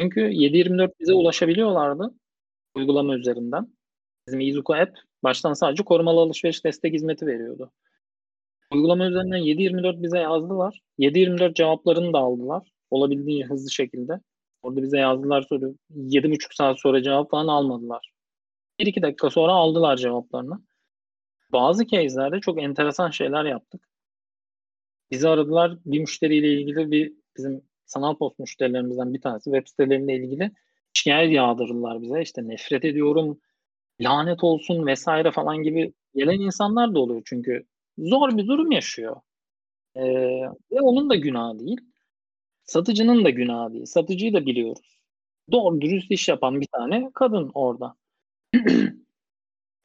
Çünkü 0.00 0.20
7-24 0.20 0.90
bize 1.00 1.12
ulaşabiliyorlardı 1.12 2.14
uygulama 2.74 3.14
üzerinden. 3.16 3.72
Bizim 4.26 4.40
Izuku 4.40 4.74
app 4.74 4.98
baştan 5.24 5.52
sadece 5.52 5.84
korumalı 5.84 6.20
alışveriş 6.20 6.64
destek 6.64 6.94
hizmeti 6.94 7.26
veriyordu. 7.26 7.72
Uygulama 8.72 9.06
üzerinden 9.06 9.38
7-24 9.38 10.02
bize 10.02 10.18
yazdılar. 10.18 10.80
7-24 10.98 11.54
cevaplarını 11.54 12.12
da 12.12 12.18
aldılar. 12.18 12.68
Olabildiğince 12.90 13.46
hızlı 13.46 13.70
şekilde. 13.70 14.20
Orada 14.62 14.82
bize 14.82 14.98
yazdılar 14.98 15.42
soru. 15.42 15.74
7,5 15.96 16.54
saat 16.56 16.80
sonra 16.80 17.02
cevap 17.02 17.30
falan 17.30 17.48
almadılar. 17.48 18.12
1-2 18.80 19.02
dakika 19.02 19.30
sonra 19.30 19.52
aldılar 19.52 19.96
cevaplarını. 19.96 20.60
Bazı 21.52 21.86
case'lerde 21.86 22.40
çok 22.40 22.62
enteresan 22.62 23.10
şeyler 23.10 23.44
yaptık. 23.44 23.88
Bizi 25.10 25.28
aradılar 25.28 25.78
bir 25.86 26.00
müşteriyle 26.00 26.52
ilgili 26.52 26.90
bir 26.90 27.12
bizim 27.36 27.62
sanal 27.86 28.16
post 28.16 28.38
müşterilerimizden 28.38 29.14
bir 29.14 29.20
tanesi 29.20 29.44
web 29.44 29.66
siteleriyle 29.68 30.16
ilgili 30.16 30.50
şikayet 30.92 31.32
yağdırdılar 31.32 32.02
bize. 32.02 32.22
İşte 32.22 32.48
nefret 32.48 32.84
ediyorum, 32.84 33.40
lanet 34.00 34.44
olsun 34.44 34.86
vesaire 34.86 35.32
falan 35.32 35.62
gibi 35.62 35.92
gelen 36.14 36.40
insanlar 36.40 36.94
da 36.94 37.00
oluyor 37.00 37.22
çünkü 37.26 37.66
zor 37.98 38.36
bir 38.38 38.46
durum 38.46 38.72
yaşıyor. 38.72 39.16
Ee, 39.96 40.02
ve 40.72 40.80
onun 40.80 41.10
da 41.10 41.16
günahı 41.16 41.58
değil. 41.58 41.80
Satıcının 42.64 43.24
da 43.24 43.30
günahı 43.30 43.72
değil. 43.72 43.86
Satıcıyı 43.86 44.34
da 44.34 44.46
biliyoruz. 44.46 44.98
Doğru 45.52 45.80
dürüst 45.80 46.10
iş 46.10 46.28
yapan 46.28 46.60
bir 46.60 46.66
tane 46.72 47.10
kadın 47.14 47.50
orada. 47.54 47.96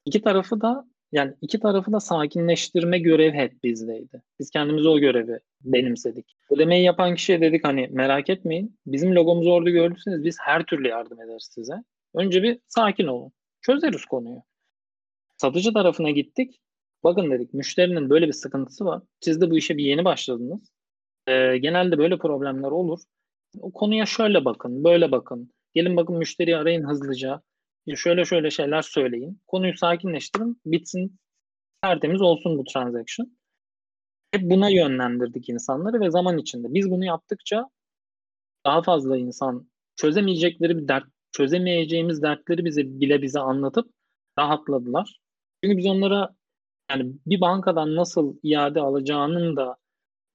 İki 0.05 0.21
tarafı 0.21 0.61
da 0.61 0.90
yani 1.11 1.33
iki 1.41 1.59
tarafı 1.59 1.91
da 1.91 1.99
sakinleştirme 1.99 2.99
görevi 2.99 3.37
hep 3.37 3.63
bizdeydi. 3.63 4.21
Biz 4.39 4.49
kendimiz 4.49 4.85
o 4.85 4.99
görevi 4.99 5.39
benimsedik. 5.61 6.37
Ödemeyi 6.51 6.83
yapan 6.83 7.15
kişiye 7.15 7.41
dedik 7.41 7.63
hani 7.63 7.87
merak 7.91 8.29
etmeyin. 8.29 8.79
Bizim 8.85 9.15
logomuzu 9.15 9.51
orada 9.51 9.69
gördüyseniz 9.69 10.23
biz 10.23 10.37
her 10.39 10.65
türlü 10.65 10.87
yardım 10.87 11.21
ederiz 11.21 11.49
size. 11.51 11.73
Önce 12.13 12.43
bir 12.43 12.59
sakin 12.67 13.07
olun. 13.07 13.31
Çözeriz 13.61 14.05
konuyu. 14.05 14.41
Satıcı 15.37 15.73
tarafına 15.73 16.11
gittik. 16.11 16.61
Bakın 17.03 17.31
dedik 17.31 17.53
müşterinin 17.53 18.09
böyle 18.09 18.27
bir 18.27 18.33
sıkıntısı 18.33 18.85
var. 18.85 19.01
Siz 19.19 19.41
de 19.41 19.51
bu 19.51 19.57
işe 19.57 19.77
bir 19.77 19.83
yeni 19.83 20.05
başladınız. 20.05 20.71
Ee, 21.27 21.57
genelde 21.57 21.97
böyle 21.97 22.17
problemler 22.17 22.71
olur. 22.71 22.99
O 23.59 23.71
konuya 23.71 24.05
şöyle 24.05 24.45
bakın, 24.45 24.83
böyle 24.83 25.11
bakın. 25.11 25.53
Gelin 25.73 25.97
bakın 25.97 26.17
müşteriyi 26.17 26.57
arayın 26.57 26.83
hızlıca. 26.89 27.41
Şöyle 27.95 28.25
şöyle 28.25 28.51
şeyler 28.51 28.81
söyleyin. 28.81 29.41
Konuyu 29.47 29.77
sakinleştirin, 29.77 30.61
bitsin, 30.65 31.19
tertemiz 31.81 32.21
olsun 32.21 32.57
bu 32.57 32.63
transaction. 32.63 33.37
Hep 34.31 34.41
buna 34.41 34.69
yönlendirdik 34.69 35.49
insanları 35.49 35.99
ve 35.99 36.11
zaman 36.11 36.37
içinde. 36.37 36.73
Biz 36.73 36.91
bunu 36.91 37.05
yaptıkça 37.05 37.69
daha 38.65 38.81
fazla 38.81 39.17
insan 39.17 39.69
çözemeyecekleri 39.95 40.77
bir 40.77 40.87
dert, 40.87 41.05
çözemeyeceğimiz 41.31 42.21
dertleri 42.21 42.65
bize 42.65 42.81
bile 42.85 43.21
bize 43.21 43.39
anlatıp 43.39 43.91
rahatladılar. 44.39 45.19
Çünkü 45.63 45.77
biz 45.77 45.85
onlara 45.85 46.29
yani 46.91 47.13
bir 47.25 47.41
bankadan 47.41 47.95
nasıl 47.95 48.35
iade 48.43 48.81
alacağının 48.81 49.55
da 49.55 49.77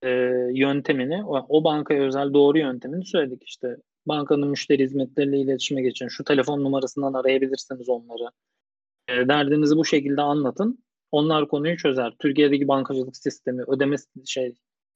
e, 0.03 0.11
yöntemini, 0.53 1.25
o, 1.25 1.47
o 1.49 1.65
bankaya 1.65 2.03
özel 2.03 2.33
doğru 2.35 2.59
yöntemini 2.59 3.07
söyledik 3.07 3.43
işte. 3.47 3.77
Bankanın 4.07 4.49
müşteri 4.49 4.83
hizmetleriyle 4.83 5.41
iletişime 5.41 5.83
geçin. 5.83 6.09
Şu 6.09 6.25
telefon 6.25 6.65
numarasından 6.65 7.13
arayabilirsiniz 7.13 7.89
onları. 7.89 8.31
E, 9.09 9.29
derdinizi 9.29 9.77
bu 9.77 9.85
şekilde 9.85 10.23
anlatın. 10.23 10.85
Onlar 11.13 11.49
konuyu 11.49 11.77
çözer. 11.77 12.15
Türkiye'deki 12.19 12.69
bankacılık 12.69 13.17
sistemi, 13.17 13.63
ödeme 13.63 13.97
şey, 14.27 14.55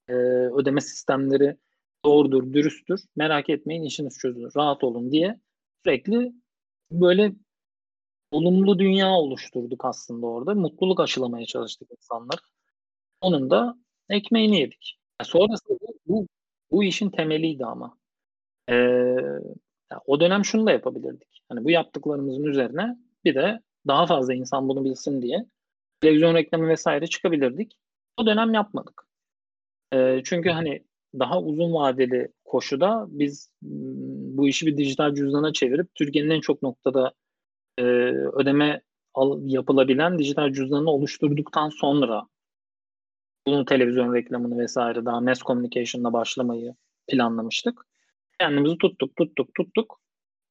e, 0.08 0.12
ödeme 0.58 0.80
sistemleri 0.80 1.56
doğrudur, 2.04 2.52
dürüsttür. 2.52 3.00
Merak 3.16 3.50
etmeyin 3.50 3.82
işiniz 3.82 4.18
çözülür. 4.18 4.52
Rahat 4.56 4.84
olun 4.84 5.12
diye 5.12 5.40
sürekli 5.84 6.32
böyle 6.92 7.32
olumlu 8.30 8.78
dünya 8.78 9.10
oluşturduk 9.10 9.84
aslında 9.84 10.26
orada. 10.26 10.54
Mutluluk 10.54 11.00
aşılamaya 11.00 11.46
çalıştık 11.46 11.88
insanlar. 11.90 12.38
Onun 13.20 13.50
da 13.50 13.76
ekmeğini 14.08 14.60
yedik. 14.60 14.98
Yani 15.20 15.28
sonrasında 15.28 15.78
bu, 16.06 16.26
bu, 16.70 16.84
işin 16.84 17.10
temeliydi 17.10 17.64
ama. 17.64 17.98
Ee, 18.70 19.16
o 20.06 20.20
dönem 20.20 20.44
şunu 20.44 20.66
da 20.66 20.70
yapabilirdik. 20.70 21.42
Hani 21.48 21.64
bu 21.64 21.70
yaptıklarımızın 21.70 22.44
üzerine 22.44 22.96
bir 23.24 23.34
de 23.34 23.60
daha 23.86 24.06
fazla 24.06 24.34
insan 24.34 24.68
bunu 24.68 24.84
bilsin 24.84 25.22
diye 25.22 25.46
televizyon 26.00 26.34
reklamı 26.34 26.68
vesaire 26.68 27.06
çıkabilirdik. 27.06 27.78
O 28.16 28.26
dönem 28.26 28.54
yapmadık. 28.54 29.02
Ee, 29.92 30.20
çünkü 30.24 30.50
hani 30.50 30.84
daha 31.18 31.40
uzun 31.42 31.72
vadeli 31.72 32.32
koşuda 32.44 33.06
biz 33.08 33.50
bu 33.62 34.48
işi 34.48 34.66
bir 34.66 34.76
dijital 34.76 35.14
cüzdana 35.14 35.52
çevirip 35.52 35.94
Türkiye'nin 35.94 36.30
en 36.30 36.40
çok 36.40 36.62
noktada 36.62 37.12
e, 37.78 37.82
ödeme 37.82 38.82
al, 39.14 39.40
yapılabilen 39.44 40.18
dijital 40.18 40.52
cüzdanını 40.52 40.90
oluşturduktan 40.90 41.68
sonra 41.68 42.26
bunun 43.46 43.64
televizyon 43.64 44.14
reklamını 44.14 44.58
vesaire 44.58 45.04
daha 45.04 45.20
mass 45.20 45.42
communication'la 45.42 46.12
başlamayı 46.12 46.74
planlamıştık. 47.08 47.89
Kendimizi 48.40 48.78
tuttuk, 48.78 49.16
tuttuk, 49.16 49.54
tuttuk. 49.54 50.00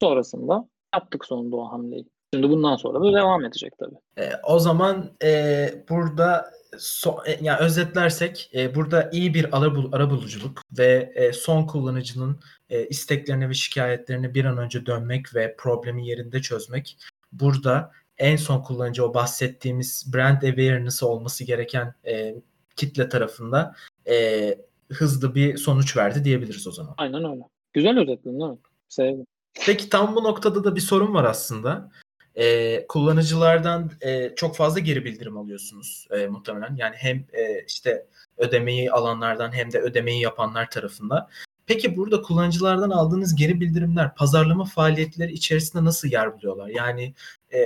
Sonrasında 0.02 0.68
yaptık 0.96 1.26
sonunda 1.26 1.56
o 1.56 1.72
hamleyi. 1.72 2.06
Şimdi 2.34 2.50
bundan 2.50 2.76
sonra 2.76 3.00
da 3.00 3.14
devam 3.14 3.46
edecek 3.46 3.74
tabii. 3.80 3.96
E, 4.18 4.32
o 4.44 4.60
zaman 4.60 5.12
e, 5.24 5.70
burada 5.90 6.52
so, 6.78 7.18
e, 7.26 7.40
yani 7.42 7.60
özetlersek 7.60 8.52
e, 8.54 8.76
burada 8.76 9.10
iyi 9.14 9.34
bir 9.34 9.58
ara, 9.58 9.74
ara 9.92 10.10
buluculuk 10.10 10.62
ve 10.78 11.12
e, 11.16 11.34
son 11.34 11.66
kullanıcının 11.66 12.40
e, 12.70 12.88
isteklerine 12.88 13.50
ve 13.50 13.54
şikayetlerine 13.54 14.34
bir 14.34 14.46
an 14.46 14.58
önce 14.58 14.86
dönmek 14.86 15.36
ve 15.36 15.56
problemi 15.58 16.08
yerinde 16.08 16.42
çözmek. 16.42 16.98
Burada 17.32 17.92
en 18.18 18.36
son 18.36 18.62
kullanıcı 18.62 19.06
o 19.06 19.14
bahsettiğimiz 19.14 20.14
brand 20.14 20.42
awareness 20.42 21.04
olması 21.04 21.44
gereken 21.44 21.94
e, 22.06 22.36
kitle 22.76 23.10
tarafında 23.10 23.76
e, 24.10 24.58
hızlı 24.90 25.36
bir 25.36 25.58
sonuç 25.58 25.98
verdi 25.98 26.24
diyebiliriz 26.24 26.68
o 26.68 26.72
zaman. 26.72 26.94
Aynen 26.98 27.24
öyle. 27.32 27.42
Güzel 27.80 28.00
özetledin 28.00 28.40
değil 28.40 28.52
mi? 28.52 28.58
Sevdim. 28.90 29.26
Peki 29.66 29.90
tam 29.90 30.16
bu 30.16 30.24
noktada 30.24 30.64
da 30.64 30.76
bir 30.76 30.82
sorun 30.82 31.14
var 31.14 31.24
aslında. 31.24 31.92
Ee, 32.36 32.86
kullanıcılardan 32.88 33.92
e, 34.02 34.36
çok 34.36 34.56
fazla 34.56 34.80
geri 34.80 35.06
bildirim 35.06 35.38
alıyorsunuz 35.38 36.08
e, 36.12 36.28
muhtemelen. 36.28 36.76
Yani 36.76 36.96
hem 36.96 37.18
e, 37.18 37.66
işte 37.68 38.06
ödemeyi 38.38 38.92
alanlardan 38.92 39.52
hem 39.52 39.72
de 39.72 39.80
ödemeyi 39.80 40.22
yapanlar 40.22 40.70
tarafından. 40.70 41.28
Peki 41.66 41.98
burada 41.98 42.22
kullanıcılardan 42.22 42.90
aldığınız 42.90 43.36
geri 43.36 43.62
bildirimler 43.62 44.16
pazarlama 44.16 44.66
faaliyetleri 44.66 45.32
içerisinde 45.32 45.84
nasıl 45.84 46.08
yer 46.08 46.34
buluyorlar? 46.34 46.68
Yani 46.68 47.14
e, 47.54 47.58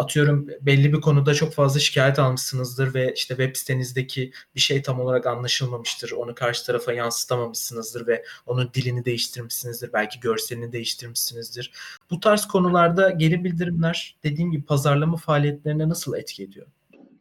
atıyorum 0.00 0.48
belli 0.60 0.92
bir 0.92 1.00
konuda 1.00 1.34
çok 1.34 1.52
fazla 1.52 1.80
şikayet 1.80 2.18
almışsınızdır 2.18 2.94
ve 2.94 3.12
işte 3.16 3.36
web 3.36 3.56
sitenizdeki 3.56 4.32
bir 4.54 4.60
şey 4.60 4.82
tam 4.82 5.00
olarak 5.00 5.26
anlaşılmamıştır. 5.26 6.10
Onu 6.10 6.34
karşı 6.34 6.66
tarafa 6.66 6.92
yansıtamamışsınızdır 6.92 8.06
ve 8.06 8.24
onun 8.46 8.70
dilini 8.74 9.04
değiştirmişsinizdir. 9.04 9.92
Belki 9.92 10.20
görselini 10.20 10.72
değiştirmişsinizdir. 10.72 11.72
Bu 12.10 12.20
tarz 12.20 12.46
konularda 12.46 13.10
geri 13.10 13.44
bildirimler 13.44 14.16
dediğim 14.24 14.50
gibi 14.50 14.64
pazarlama 14.64 15.16
faaliyetlerine 15.16 15.88
nasıl 15.88 16.16
etki 16.16 16.42
ediyor? 16.42 16.66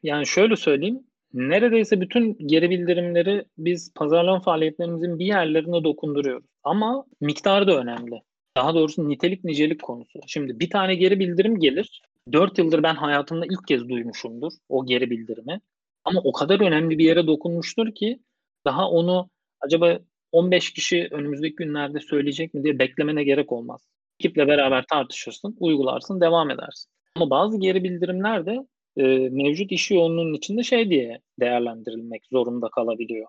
Yani 0.04 0.28
şöyle 0.28 0.56
söyleyeyim. 0.56 1.04
Neredeyse 1.34 2.02
bütün 2.02 2.38
geri 2.48 2.70
bildirimleri 2.70 3.46
biz 3.58 3.94
pazarlama 3.94 4.40
faaliyetlerimizin 4.40 5.20
bir 5.20 5.26
yerlerine 5.26 5.84
dokunduruyoruz. 5.84 6.46
Ama 6.64 7.06
miktarı 7.22 7.68
da 7.68 7.78
önemli. 7.78 8.22
Daha 8.58 8.74
doğrusu 8.74 9.10
nitelik 9.10 9.44
nicelik 9.44 9.82
konusu. 9.82 10.20
Şimdi 10.28 10.60
bir 10.60 10.70
tane 10.70 10.96
geri 10.96 11.20
bildirim 11.20 11.60
gelir. 11.60 12.02
4 12.34 12.58
yıldır 12.58 12.84
ben 12.84 12.96
hayatımda 12.96 13.46
ilk 13.46 13.68
kez 13.68 13.90
duymuşumdur 13.90 14.54
o 14.70 14.86
geri 14.86 15.10
bildirimi. 15.10 15.62
Ama 16.04 16.22
o 16.24 16.32
kadar 16.32 16.62
önemli 16.62 16.98
bir 16.98 17.06
yere 17.06 17.28
dokunmuştur 17.28 17.96
ki 17.96 18.20
daha 18.66 18.90
onu 18.90 19.30
acaba 19.62 20.00
15 20.32 20.74
kişi 20.74 21.08
önümüzdeki 21.12 21.56
günlerde 21.56 22.00
söyleyecek 22.00 22.54
mi 22.54 22.64
diye 22.64 22.80
beklemene 22.80 23.24
gerek 23.24 23.52
olmaz. 23.52 23.82
Ekiple 24.20 24.48
beraber 24.48 24.86
tartışırsın, 24.88 25.56
uygularsın, 25.60 26.22
devam 26.22 26.52
edersin. 26.52 26.92
Ama 27.16 27.30
bazı 27.30 27.60
geri 27.60 27.84
bildirimler 27.84 28.46
de 28.46 28.68
e, 28.98 29.04
mevcut 29.30 29.72
iş 29.72 29.92
yoğunluğunun 29.92 30.34
içinde 30.34 30.64
şey 30.64 30.90
diye 30.90 31.22
değerlendirilmek 31.40 32.26
zorunda 32.32 32.70
kalabiliyor. 32.70 33.28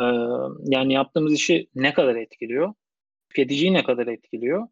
E, 0.00 0.06
yani 0.66 0.92
yaptığımız 0.92 1.32
işi 1.34 1.68
ne 1.74 1.94
kadar 1.94 2.16
etkiliyor? 2.16 2.74
Tüketiciyi 3.28 3.72
ne 3.72 3.84
kadar 3.84 4.06
etkiliyor? 4.06 4.68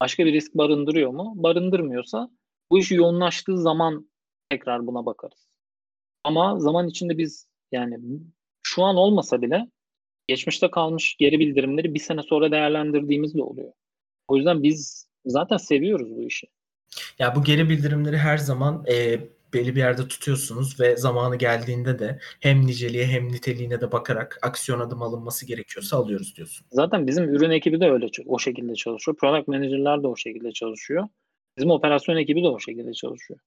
Başka 0.00 0.26
bir 0.26 0.32
risk 0.32 0.54
barındırıyor 0.54 1.10
mu? 1.10 1.32
Barındırmıyorsa 1.36 2.30
bu 2.70 2.78
iş 2.78 2.90
yoğunlaştığı 2.90 3.58
zaman 3.58 4.10
tekrar 4.50 4.86
buna 4.86 5.06
bakarız. 5.06 5.48
Ama 6.24 6.60
zaman 6.60 6.88
içinde 6.88 7.18
biz 7.18 7.48
yani 7.72 7.98
şu 8.62 8.84
an 8.84 8.96
olmasa 8.96 9.42
bile 9.42 9.66
geçmişte 10.26 10.70
kalmış 10.70 11.16
geri 11.18 11.38
bildirimleri 11.38 11.94
bir 11.94 12.00
sene 12.00 12.22
sonra 12.22 12.50
değerlendirdiğimiz 12.52 13.34
de 13.34 13.42
oluyor. 13.42 13.72
O 14.28 14.36
yüzden 14.36 14.62
biz 14.62 15.08
zaten 15.26 15.56
seviyoruz 15.56 16.16
bu 16.16 16.22
işi. 16.22 16.46
Ya 17.18 17.36
bu 17.36 17.44
geri 17.44 17.68
bildirimleri 17.68 18.16
her 18.16 18.38
zaman 18.38 18.84
e, 18.88 19.20
belli 19.52 19.74
bir 19.74 19.80
yerde 19.80 20.08
tutuyorsunuz 20.08 20.80
ve 20.80 20.96
zamanı 20.96 21.36
geldiğinde 21.36 21.98
de 21.98 22.18
hem 22.40 22.66
niceliğe 22.66 23.06
hem 23.06 23.28
niteliğine 23.28 23.80
de 23.80 23.92
bakarak 23.92 24.38
aksiyon 24.42 24.80
adım 24.80 25.02
alınması 25.02 25.46
gerekiyorsa 25.46 25.96
alıyoruz 25.96 26.36
diyorsun. 26.36 26.66
Zaten 26.70 27.06
bizim 27.06 27.24
ürün 27.34 27.50
ekibi 27.50 27.80
de 27.80 27.90
öyle 27.90 28.06
o 28.26 28.38
şekilde 28.38 28.74
çalışıyor. 28.74 29.16
Product 29.16 29.48
manager'lar 29.48 30.02
da 30.02 30.08
o 30.08 30.16
şekilde 30.16 30.52
çalışıyor. 30.52 31.08
Bizim 31.58 31.70
operasyon 31.70 32.16
ekibi 32.16 32.42
de 32.42 32.48
o 32.48 32.58
şekilde 32.58 32.92
çalışıyor. 32.92 33.40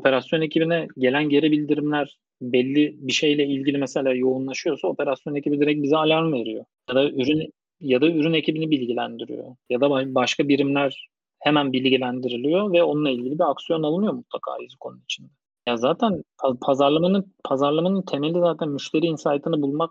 Operasyon 0.00 0.40
ekibine 0.40 0.88
gelen 0.98 1.28
geri 1.28 1.52
bildirimler 1.52 2.18
belli 2.40 2.96
bir 2.98 3.12
şeyle 3.12 3.46
ilgili 3.46 3.78
mesela 3.78 4.14
yoğunlaşıyorsa 4.14 4.88
operasyon 4.88 5.34
ekibi 5.34 5.60
direkt 5.60 5.82
bize 5.82 5.96
alarm 5.96 6.32
veriyor. 6.32 6.64
Ya 6.88 6.94
da 6.94 7.10
ürün 7.10 7.52
ya 7.80 8.00
da 8.00 8.06
ürün 8.10 8.32
ekibini 8.32 8.70
bilgilendiriyor. 8.70 9.56
Ya 9.70 9.80
da 9.80 10.14
başka 10.14 10.48
birimler 10.48 11.08
hemen 11.38 11.72
bilgilendiriliyor 11.72 12.72
ve 12.72 12.82
onunla 12.82 13.10
ilgili 13.10 13.34
bir 13.38 13.50
aksiyon 13.50 13.82
alınıyor 13.82 14.12
mutlaka 14.12 14.52
konunun 14.80 15.02
içinde. 15.04 15.28
Ya 15.68 15.76
zaten 15.76 16.24
pazarlamanın 16.60 17.34
pazarlamanın 17.44 18.02
temeli 18.02 18.40
zaten 18.40 18.68
müşteri 18.68 19.06
insight'ını 19.06 19.62
bulmak 19.62 19.90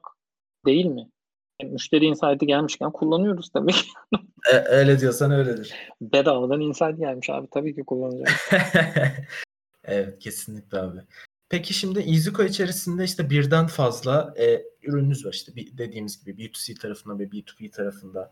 değil 0.65 0.85
mi? 0.85 1.09
Müşteri 1.63 2.05
insight'ı 2.05 2.45
gelmişken 2.45 2.91
kullanıyoruz 2.91 3.49
tabii 3.49 3.71
ki. 3.71 3.89
E, 4.53 4.55
öyle 4.55 4.99
diyorsan 4.99 5.31
öyledir. 5.31 5.73
Bedavadan 6.01 6.61
insight 6.61 6.97
gelmiş 6.97 7.29
abi 7.29 7.47
tabii 7.51 7.75
ki 7.75 7.83
kullanacağız. 7.83 8.39
evet 9.83 10.19
kesinlikle 10.19 10.79
abi. 10.79 10.99
Peki 11.49 11.73
şimdi 11.73 11.99
EasyCo 11.99 12.43
içerisinde 12.43 13.03
işte 13.03 13.29
birden 13.29 13.67
fazla 13.67 14.33
e, 14.39 14.63
ürününüz 14.83 15.25
var 15.25 15.33
işte 15.33 15.51
dediğimiz 15.55 16.25
gibi 16.25 16.43
B2C 16.43 16.79
tarafında 16.79 17.19
ve 17.19 17.23
B2B 17.23 17.71
tarafında. 17.71 18.31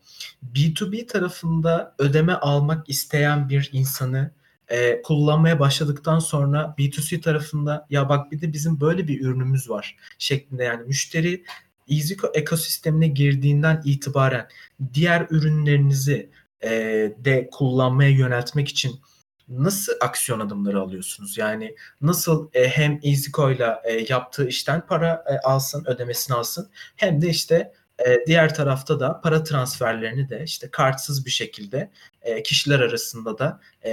B2B 0.54 1.06
tarafında 1.06 1.96
ödeme 2.00 2.34
almak 2.34 2.90
isteyen 2.90 3.50
bir 3.50 3.70
insanı 3.74 4.32
e, 4.68 5.02
kullanmaya 5.02 5.60
başladıktan 5.60 6.20
sonra 6.20 6.76
B2C 6.78 7.22
tarafında 7.22 7.88
ya 7.90 8.10
bak 8.10 8.32
bir 8.32 8.42
de 8.42 8.54
bizim 8.54 8.82
böyle 8.82 9.08
bir 9.08 9.22
ürünümüz 9.22 9.70
var 9.70 9.98
şeklinde 10.18 10.64
yani 10.64 10.88
müşteri 10.88 11.44
EasyCo 11.90 12.32
ekosistemine 12.34 13.08
girdiğinden 13.08 13.82
itibaren 13.86 14.48
diğer 14.94 15.28
ürünlerinizi 15.30 16.30
e, 16.64 16.70
de 17.18 17.50
kullanmaya 17.52 18.10
yöneltmek 18.10 18.68
için 18.68 19.02
nasıl 19.48 19.94
aksiyon 20.02 20.40
adımları 20.40 20.82
alıyorsunuz? 20.82 21.38
Yani 21.38 21.76
nasıl 22.02 22.50
e, 22.54 22.68
hem 22.68 23.00
EasyCo'yla 23.04 23.82
e, 23.86 24.06
yaptığı 24.10 24.48
işten 24.48 24.88
para 24.88 25.24
e, 25.30 25.48
alsın, 25.48 25.86
ödemesini 25.88 26.38
alsın 26.38 26.70
hem 26.96 27.22
de 27.22 27.30
işte 27.30 27.74
e, 28.06 28.26
diğer 28.28 28.56
tarafta 28.56 29.00
da 29.00 29.22
para 29.22 29.44
transferlerini 29.44 30.30
de 30.30 30.44
işte 30.44 30.72
kartsız 30.72 31.26
bir 31.26 31.32
şekilde 31.32 31.92
e, 32.22 32.44
kişiler 32.44 32.80
arasında 32.80 33.38
da 33.38 33.60
e, 33.84 33.92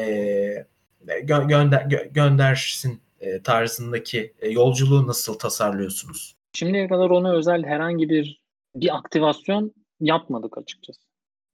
gö- 1.06 1.48
gönder 1.48 1.80
gö- 1.80 2.12
göndersin 2.12 3.00
e, 3.20 3.42
tarzındaki 3.42 4.34
e, 4.40 4.48
yolculuğu 4.48 5.06
nasıl 5.06 5.38
tasarlıyorsunuz? 5.38 6.33
Şimdiye 6.54 6.88
kadar 6.88 7.10
ona 7.10 7.32
özel 7.32 7.64
herhangi 7.64 8.08
bir 8.08 8.44
bir 8.74 8.96
aktivasyon 8.96 9.74
yapmadık 10.00 10.58
açıkçası. 10.58 11.00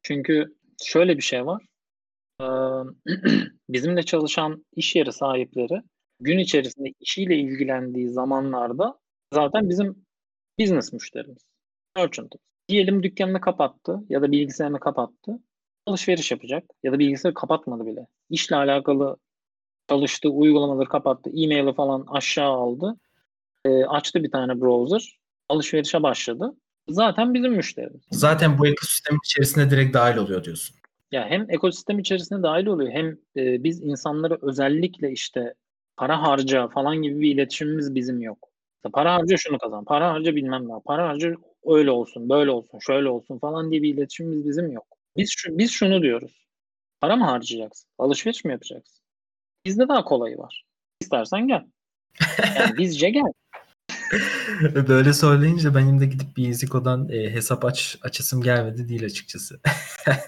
Çünkü 0.03 0.57
şöyle 0.83 1.17
bir 1.17 1.23
şey 1.23 1.47
var. 1.47 1.67
bizimle 3.69 4.03
çalışan 4.03 4.65
iş 4.77 4.97
yeri 4.97 5.13
sahipleri 5.13 5.83
gün 6.21 6.39
içerisinde 6.39 6.89
işiyle 7.01 7.37
ilgilendiği 7.37 8.09
zamanlarda 8.09 8.99
zaten 9.35 9.69
bizim 9.69 10.07
business 10.61 10.93
müşterimiz. 10.93 11.47
Merchant'ımız. 11.97 12.45
Diyelim 12.69 13.03
dükkanını 13.03 13.41
kapattı 13.41 14.01
ya 14.09 14.23
da 14.23 14.33
bilgisayarını 14.33 14.81
kapattı. 14.81 15.39
Alışveriş 15.87 16.31
yapacak 16.31 16.65
ya 16.83 16.93
da 16.93 16.99
bilgisayarı 16.99 17.35
kapatmadı 17.35 17.87
bile. 17.87 18.07
İşle 18.31 18.57
alakalı 18.57 19.17
çalıştığı 19.89 20.29
uygulamaları 20.29 20.89
kapattı. 20.89 21.31
E-mail'i 21.31 21.75
falan 21.75 22.07
aşağı 22.09 22.51
aldı. 22.51 22.97
E, 23.65 23.85
açtı 23.85 24.23
bir 24.23 24.31
tane 24.31 24.61
browser. 24.61 25.19
Alışverişe 25.49 26.03
başladı. 26.03 26.57
Zaten 26.89 27.35
bizim 27.35 27.53
müşterimiz. 27.53 28.03
Zaten 28.11 28.59
bu 28.59 28.67
ekosistem 28.67 29.17
içerisine 29.25 29.71
direkt 29.71 29.95
dahil 29.95 30.17
oluyor 30.17 30.45
diyorsun. 30.45 30.77
Ya 31.13 31.27
hem 31.27 31.47
ekosistem 31.51 31.99
içerisinde 31.99 32.43
dahil 32.43 32.67
oluyor 32.67 32.93
hem 32.93 33.19
e, 33.37 33.65
biz 33.65 33.83
insanlara 33.83 34.39
özellikle 34.43 35.13
işte 35.13 35.55
para 35.97 36.23
harca 36.23 36.69
falan 36.69 36.97
gibi 36.97 37.21
bir 37.21 37.35
iletişimimiz 37.35 37.95
bizim 37.95 38.23
yok. 38.23 38.49
İşte 38.77 38.91
para 38.93 39.15
harca 39.15 39.37
şunu 39.37 39.59
kazan, 39.59 39.85
para 39.85 40.13
harca 40.13 40.37
bilmem 40.37 40.69
ne, 40.69 40.73
para 40.85 41.09
harca 41.09 41.35
öyle 41.67 41.91
olsun, 41.91 42.29
böyle 42.29 42.51
olsun, 42.51 42.79
şöyle 42.79 43.09
olsun 43.09 43.39
falan 43.39 43.71
diye 43.71 43.83
bir 43.83 43.95
iletişimimiz 43.95 44.49
bizim 44.49 44.73
yok. 44.73 44.87
Biz 45.17 45.31
şu, 45.37 45.59
biz 45.59 45.71
şunu 45.71 46.03
diyoruz. 46.03 46.47
Para 47.01 47.17
mı 47.17 47.25
harcayacaksın? 47.25 47.91
Alışveriş 47.99 48.45
mi 48.45 48.53
yapacaksın? 48.53 49.05
Bizde 49.65 49.89
daha 49.89 50.05
kolayı 50.05 50.39
var. 50.39 50.65
İstersen 51.01 51.49
gel. 51.49 51.65
Yani 52.57 52.79
bizce 52.79 53.11
gel. 53.11 53.33
Böyle 54.89 55.13
söyleyince 55.13 55.75
benim 55.75 56.01
de 56.01 56.07
gidip 56.07 56.37
bir 56.37 56.49
Iziko'dan 56.49 57.09
e, 57.09 57.31
hesap 57.31 57.65
aç 57.65 57.99
açısım 58.03 58.43
gelmedi 58.43 58.89
değil 58.89 59.05
açıkçası. 59.05 59.61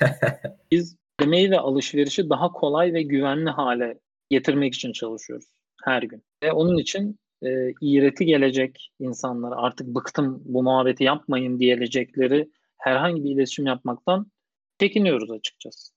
Biz 0.70 0.96
demeyi 1.20 1.50
ve 1.50 1.58
alışverişi 1.58 2.30
daha 2.30 2.52
kolay 2.52 2.92
ve 2.92 3.02
güvenli 3.02 3.50
hale 3.50 3.98
getirmek 4.30 4.74
için 4.74 4.92
çalışıyoruz 4.92 5.46
her 5.84 6.02
gün. 6.02 6.22
Ve 6.42 6.52
onun 6.52 6.78
için 6.78 7.18
e, 7.42 7.48
iğreti 7.80 8.24
gelecek 8.24 8.92
insanlara 9.00 9.56
artık 9.56 9.86
bıktım 9.86 10.42
bu 10.44 10.62
muhabbeti 10.62 11.04
yapmayın 11.04 11.58
diyecekleri 11.58 12.50
herhangi 12.78 13.24
bir 13.24 13.30
iletişim 13.30 13.66
yapmaktan 13.66 14.26
çekiniyoruz 14.80 15.30
açıkçası. 15.30 15.92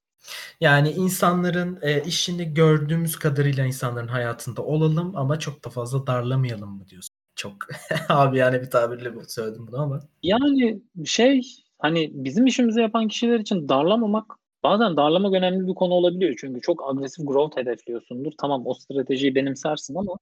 Yani 0.61 0.91
insanların 0.91 1.79
e, 1.81 2.03
işini 2.03 2.53
gördüğümüz 2.53 3.15
kadarıyla 3.15 3.65
insanların 3.65 4.07
hayatında 4.07 4.61
olalım 4.61 5.15
ama 5.15 5.39
çok 5.39 5.65
da 5.65 5.69
fazla 5.69 6.07
darlamayalım 6.07 6.69
mı 6.69 6.87
diyorsun? 6.87 7.14
Çok 7.35 7.53
abi 8.09 8.37
yani 8.37 8.61
bir 8.61 8.69
tabirle 8.69 9.13
söyledim 9.27 9.67
bunu 9.67 9.81
ama. 9.81 9.99
Yani 10.23 10.81
şey 11.05 11.41
hani 11.79 12.11
bizim 12.13 12.45
işimizi 12.45 12.81
yapan 12.81 13.07
kişiler 13.07 13.39
için 13.39 13.69
darlamamak 13.69 14.25
bazen 14.63 14.97
darlamak 14.97 15.33
önemli 15.33 15.67
bir 15.67 15.73
konu 15.73 15.93
olabiliyor. 15.93 16.35
Çünkü 16.39 16.61
çok 16.61 16.89
agresif 16.89 17.27
growth 17.27 17.57
hedefliyorsundur. 17.57 18.31
Tamam 18.37 18.67
o 18.67 18.73
stratejiyi 18.73 19.35
benimsersin 19.35 19.95
ama 19.95 20.17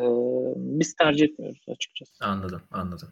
e, 0.00 0.04
biz 0.56 0.94
tercih 0.94 1.24
etmiyoruz 1.24 1.64
açıkçası. 1.68 2.12
Anladım 2.20 2.62
anladım. 2.70 3.08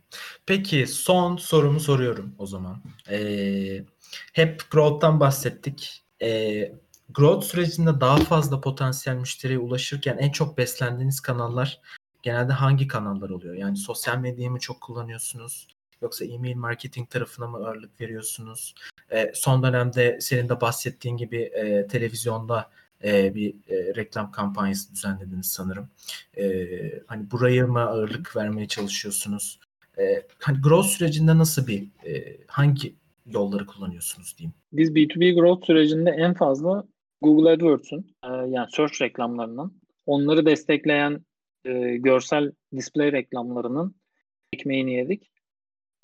Peki 0.47 0.87
son 0.87 1.37
sorumu 1.37 1.81
soruyorum 1.81 2.35
o 2.39 2.47
zaman. 2.47 2.77
Ee, 3.11 3.85
hep 4.33 4.63
growth'tan 4.71 5.21
bahsettik. 5.21 6.05
Ee, 6.23 6.73
growth 7.11 7.45
sürecinde 7.45 8.01
daha 8.01 8.17
fazla 8.17 8.61
potansiyel 8.61 9.17
müşteriye 9.17 9.59
ulaşırken 9.59 10.17
en 10.19 10.31
çok 10.31 10.59
beslendiğiniz 10.59 11.21
kanallar 11.21 11.81
genelde 12.25 12.53
hangi 12.53 12.87
kanallar 12.87 13.31
oluyor? 13.31 13.55
Yani 13.55 13.77
sosyal 13.77 14.19
medyayı 14.19 14.51
mı 14.51 14.59
çok 14.59 14.81
kullanıyorsunuz? 14.81 15.69
Yoksa 16.03 16.25
e-mail 16.25 16.57
marketing 16.57 17.11
tarafına 17.11 17.47
mı 17.47 17.57
ağırlık 17.57 18.01
veriyorsunuz? 18.01 18.75
E, 19.11 19.33
son 19.35 19.63
dönemde 19.63 20.19
senin 20.21 20.49
de 20.49 20.61
bahsettiğin 20.61 21.17
gibi 21.17 21.37
e, 21.37 21.87
televizyonda 21.87 22.71
e, 23.05 23.35
bir 23.35 23.55
e, 23.69 23.95
reklam 23.95 24.33
kampanyası 24.33 24.93
düzenlediniz 24.93 25.47
sanırım. 25.47 25.89
E, 26.37 26.67
hani 27.07 27.31
buraya 27.31 27.67
mı 27.67 27.81
ağırlık 27.81 28.37
vermeye 28.37 28.69
çalışıyorsunuz? 28.69 29.59
E, 29.99 30.27
hani 30.41 30.61
growth 30.61 30.89
sürecinde 30.89 31.39
nasıl 31.39 31.67
bir 31.67 31.83
e, 32.07 32.37
hangi 32.47 32.95
yolları 33.27 33.67
kullanıyorsunuz 33.67 34.35
diyeyim? 34.39 34.55
Biz 34.73 34.91
B2B 34.91 35.35
growth 35.35 35.67
sürecinde 35.67 36.11
en 36.11 36.35
fazla 36.35 36.85
Google 37.23 37.51
AdWords'un 37.51 38.07
e, 38.25 38.29
yani 38.29 38.67
search 38.71 39.03
reklamlarının 39.03 39.81
onları 40.07 40.47
destekleyen 40.47 41.21
e, 41.65 41.97
görsel 41.97 42.53
display 42.77 43.13
reklamlarının 43.13 43.95
ekmeğini 44.53 44.95
yedik. 44.95 45.31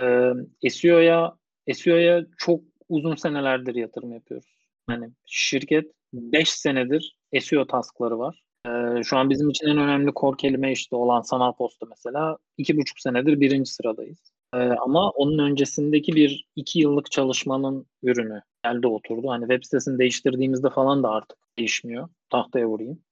E, 0.02 0.70
SEO'ya 0.70 1.34
SEO'ya 1.72 2.26
çok 2.38 2.60
uzun 2.88 3.14
senelerdir 3.14 3.74
yatırım 3.74 4.12
yapıyoruz. 4.12 4.60
Yani 4.90 5.10
şirket 5.26 5.92
5 6.12 6.50
senedir 6.50 7.16
SEO 7.40 7.66
taskları 7.66 8.18
var. 8.18 8.42
E, 8.66 9.02
şu 9.02 9.16
an 9.16 9.30
bizim 9.30 9.50
için 9.50 9.66
en 9.66 9.78
önemli 9.78 10.10
core 10.16 10.36
kelime 10.36 10.72
işte 10.72 10.96
olan 10.96 11.20
sanal 11.20 11.52
posta 11.52 11.86
mesela 11.90 12.38
2,5 12.58 13.02
senedir 13.02 13.40
birinci 13.40 13.72
sıradayız. 13.72 14.32
E, 14.54 14.58
ama 14.58 15.10
onun 15.10 15.38
öncesindeki 15.38 16.12
bir 16.12 16.46
iki 16.56 16.78
yıllık 16.78 17.10
çalışmanın 17.10 17.86
ürünü 18.02 18.42
elde 18.64 18.86
oturdu. 18.86 19.30
Hani 19.30 19.42
web 19.42 19.64
sitesini 19.64 19.98
değiştirdiğimizde 19.98 20.70
falan 20.70 21.02
da 21.02 21.10
artık 21.10 21.38
değişmiyor. 21.58 22.08
Tahtaya 22.30 22.66
vurayım. 22.68 23.02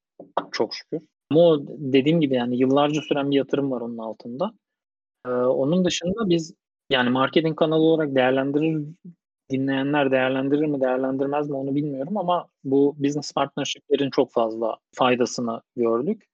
Çok 0.51 0.75
şükür. 0.75 1.01
Ama 1.31 1.41
o 1.41 1.59
dediğim 1.67 2.21
gibi 2.21 2.35
yani 2.35 2.57
yıllarca 2.57 3.01
süren 3.01 3.31
bir 3.31 3.35
yatırım 3.35 3.71
var 3.71 3.81
onun 3.81 3.97
altında. 3.97 4.53
Ee, 5.25 5.29
onun 5.29 5.85
dışında 5.85 6.29
biz 6.29 6.53
yani 6.89 7.09
marketing 7.09 7.57
kanalı 7.57 7.83
olarak 7.83 8.15
değerlendirir 8.15 8.85
dinleyenler 9.49 10.11
değerlendirir 10.11 10.65
mi 10.65 10.81
değerlendirmez 10.81 11.49
mi 11.49 11.55
onu 11.55 11.75
bilmiyorum 11.75 12.17
ama 12.17 12.47
bu 12.63 12.95
business 12.97 13.33
partnership'lerin 13.33 14.09
çok 14.09 14.31
fazla 14.31 14.77
faydasını 14.91 15.61
gördük. 15.75 16.25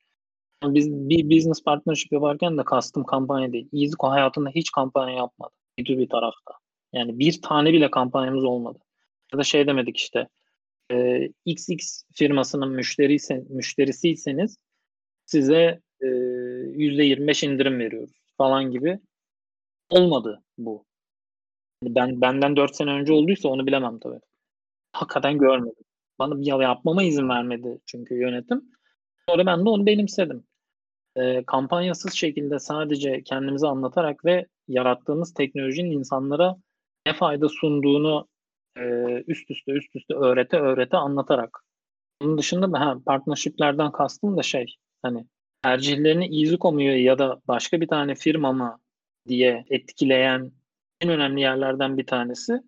Biz 0.63 0.91
bir 0.91 1.37
business 1.37 1.63
partnership 1.63 2.11
yaparken 2.11 2.57
de 2.57 2.61
custom 2.69 3.03
kampanya 3.03 3.53
değil. 3.53 3.69
EasyCo 3.73 4.09
hayatında 4.09 4.49
hiç 4.49 4.71
kampanya 4.71 5.15
yapmadı. 5.15 5.51
B2B 5.79 6.07
tarafta. 6.07 6.53
Yani 6.93 7.19
bir 7.19 7.41
tane 7.41 7.73
bile 7.73 7.91
kampanyamız 7.91 8.43
olmadı. 8.43 8.79
Ya 9.33 9.39
da 9.39 9.43
şey 9.43 9.67
demedik 9.67 9.97
işte 9.97 10.27
e, 10.91 11.27
XX 11.45 12.03
firmasının 12.13 12.69
müşteriysen, 12.69 13.45
müşterisiyseniz 13.49 14.57
size 15.25 15.81
e, 16.01 16.05
%25 16.05 17.45
indirim 17.45 17.79
veriyoruz 17.79 18.13
falan 18.37 18.71
gibi 18.71 18.99
olmadı 19.89 20.43
bu. 20.57 20.85
Ben 21.83 22.21
benden 22.21 22.55
4 22.55 22.75
sene 22.75 22.91
önce 22.91 23.13
olduysa 23.13 23.49
onu 23.49 23.67
bilemem 23.67 23.99
tabii. 23.99 24.19
Hakikaten 24.93 25.37
görmedim. 25.37 25.83
Bana 26.19 26.39
bir 26.39 26.45
yapmama 26.45 27.03
izin 27.03 27.29
vermedi 27.29 27.79
çünkü 27.85 28.15
yönetim. 28.15 28.71
Sonra 29.29 29.45
ben 29.45 29.65
de 29.65 29.69
onu 29.69 29.85
benimsedim. 29.85 30.43
E, 31.15 31.43
kampanyasız 31.45 32.13
şekilde 32.13 32.59
sadece 32.59 33.23
kendimizi 33.23 33.67
anlatarak 33.67 34.25
ve 34.25 34.45
yarattığımız 34.67 35.33
teknolojinin 35.33 35.91
insanlara 35.91 36.55
ne 37.05 37.13
fayda 37.13 37.49
sunduğunu 37.49 38.27
e, 38.77 38.83
üst 39.27 39.51
üste 39.51 39.71
üst 39.71 39.95
üste 39.95 40.13
öğrete 40.13 40.57
öğrete 40.57 40.97
anlatarak. 40.97 41.63
Bunun 42.21 42.37
dışında 42.37 42.71
da 42.71 42.79
ha, 42.79 42.97
partnershiplerden 43.05 43.91
kastım 43.91 44.37
da 44.37 44.43
şey 44.43 44.75
hani 45.05 45.25
tercihlerini 45.63 46.41
EasyCom 46.41 46.79
ya 46.79 47.19
da 47.19 47.41
başka 47.47 47.81
bir 47.81 47.87
tane 47.87 48.15
firma 48.15 48.53
mı 48.53 48.79
diye 49.27 49.65
etkileyen 49.69 50.51
en 51.01 51.09
önemli 51.09 51.41
yerlerden 51.41 51.97
bir 51.97 52.07
tanesi 52.07 52.61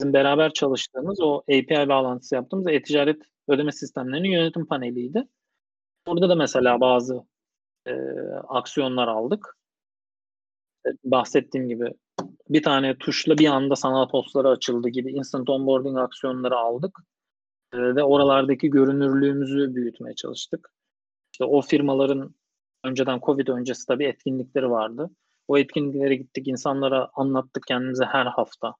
bizim 0.00 0.12
beraber 0.12 0.52
çalıştığımız 0.52 1.20
o 1.20 1.38
API 1.38 1.88
bağlantısı 1.88 2.34
yaptığımız 2.34 2.66
e-ticaret 2.66 3.22
ödeme 3.48 3.72
sistemlerinin 3.72 4.28
yönetim 4.28 4.66
paneliydi. 4.66 5.28
Burada 6.06 6.28
da 6.28 6.34
mesela 6.34 6.80
bazı 6.80 7.24
e, 7.86 7.92
aksiyonlar 8.48 9.08
aldık. 9.08 9.56
E, 10.86 10.90
bahsettiğim 11.04 11.68
gibi 11.68 11.92
bir 12.48 12.62
tane 12.62 12.98
tuşla 12.98 13.38
bir 13.38 13.46
anda 13.48 13.76
sanal 13.76 14.08
postları 14.08 14.48
açıldı 14.48 14.88
gibi 14.88 15.12
instant 15.12 15.50
onboarding 15.50 15.98
aksiyonları 15.98 16.56
aldık. 16.56 16.98
E, 17.72 17.78
ve 17.78 18.02
oralardaki 18.02 18.70
görünürlüğümüzü 18.70 19.74
büyütmeye 19.74 20.14
çalıştık. 20.14 20.72
İşte 21.40 21.50
o 21.50 21.62
firmaların 21.62 22.34
önceden 22.84 23.20
Covid 23.20 23.48
öncesi 23.48 23.86
tabii 23.86 24.04
etkinlikleri 24.04 24.70
vardı. 24.70 25.10
O 25.48 25.58
etkinliklere 25.58 26.14
gittik, 26.14 26.48
insanlara 26.48 27.10
anlattık 27.14 27.62
kendimize 27.68 28.04
her 28.04 28.26
hafta. 28.26 28.74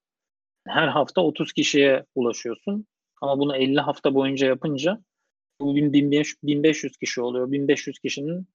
Her 0.66 0.88
hafta 0.88 1.20
30 1.20 1.52
kişiye 1.52 2.04
ulaşıyorsun. 2.14 2.86
Ama 3.20 3.38
bunu 3.38 3.56
50 3.56 3.80
hafta 3.80 4.14
boyunca 4.14 4.46
yapınca 4.46 5.00
bu 5.60 5.76
1500 5.76 6.96
kişi 6.96 7.20
oluyor. 7.20 7.50
1500 7.52 7.98
kişinin 7.98 8.46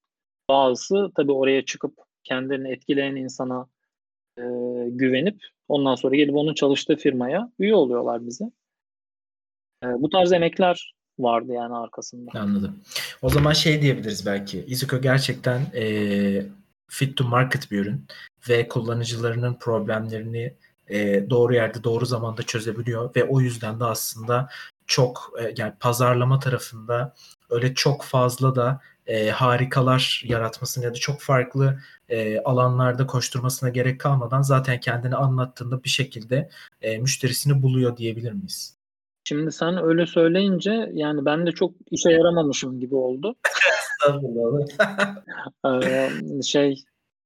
bazısı 0.49 1.11
tabii 1.15 1.31
oraya 1.31 1.65
çıkıp 1.65 1.93
kendilerini 2.23 2.71
etkileyen 2.71 3.15
insana 3.15 3.67
e, 4.37 4.41
güvenip 4.89 5.41
ondan 5.67 5.95
sonra 5.95 6.15
gelip 6.15 6.35
onun 6.35 6.53
çalıştığı 6.53 6.95
firmaya 6.95 7.51
üye 7.59 7.75
oluyorlar 7.75 8.27
bize. 8.27 8.45
E, 9.83 9.87
bu 9.87 10.09
tarz 10.09 10.33
emekler 10.33 10.94
vardı 11.19 11.53
yani 11.53 11.75
arkasında. 11.75 12.39
Anladım. 12.39 12.75
O 13.21 13.29
zaman 13.29 13.53
şey 13.53 13.81
diyebiliriz 13.81 14.25
belki. 14.25 14.65
Izuko 14.67 15.01
gerçekten 15.01 15.61
e, 15.75 16.45
fit 16.87 17.17
to 17.17 17.23
market 17.23 17.71
bir 17.71 17.79
ürün 17.79 18.07
ve 18.49 18.67
kullanıcılarının 18.67 19.53
problemlerini 19.53 20.53
e, 20.87 21.29
doğru 21.29 21.53
yerde 21.53 21.83
doğru 21.83 22.05
zamanda 22.05 22.43
çözebiliyor 22.43 23.15
ve 23.15 23.23
o 23.23 23.41
yüzden 23.41 23.79
de 23.79 23.85
aslında 23.85 24.49
çok 24.87 25.31
e, 25.41 25.53
yani 25.57 25.73
pazarlama 25.79 26.39
tarafında 26.39 27.13
öyle 27.49 27.73
çok 27.73 28.03
fazla 28.03 28.55
da 28.55 28.81
e, 29.07 29.29
harikalar 29.29 30.23
yaratmasına 30.25 30.83
ya 30.83 30.91
da 30.91 30.95
çok 30.95 31.21
farklı 31.21 31.79
e, 32.09 32.39
alanlarda 32.39 33.07
koşturmasına 33.07 33.69
gerek 33.69 33.99
kalmadan 33.99 34.41
zaten 34.41 34.79
kendini 34.79 35.15
anlattığında 35.15 35.83
bir 35.83 35.89
şekilde 35.89 36.49
e, 36.81 36.97
müşterisini 36.97 37.61
buluyor 37.61 37.97
diyebilir 37.97 38.31
miyiz? 38.31 38.74
Şimdi 39.27 39.51
sen 39.51 39.83
öyle 39.83 40.05
söyleyince 40.05 40.89
yani 40.93 41.25
ben 41.25 41.47
de 41.47 41.51
çok 41.51 41.73
işe 41.91 42.11
yaramamışım 42.11 42.79
gibi 42.79 42.95
oldu. 42.95 43.35
ee, 45.65 46.41
şey 46.41 46.83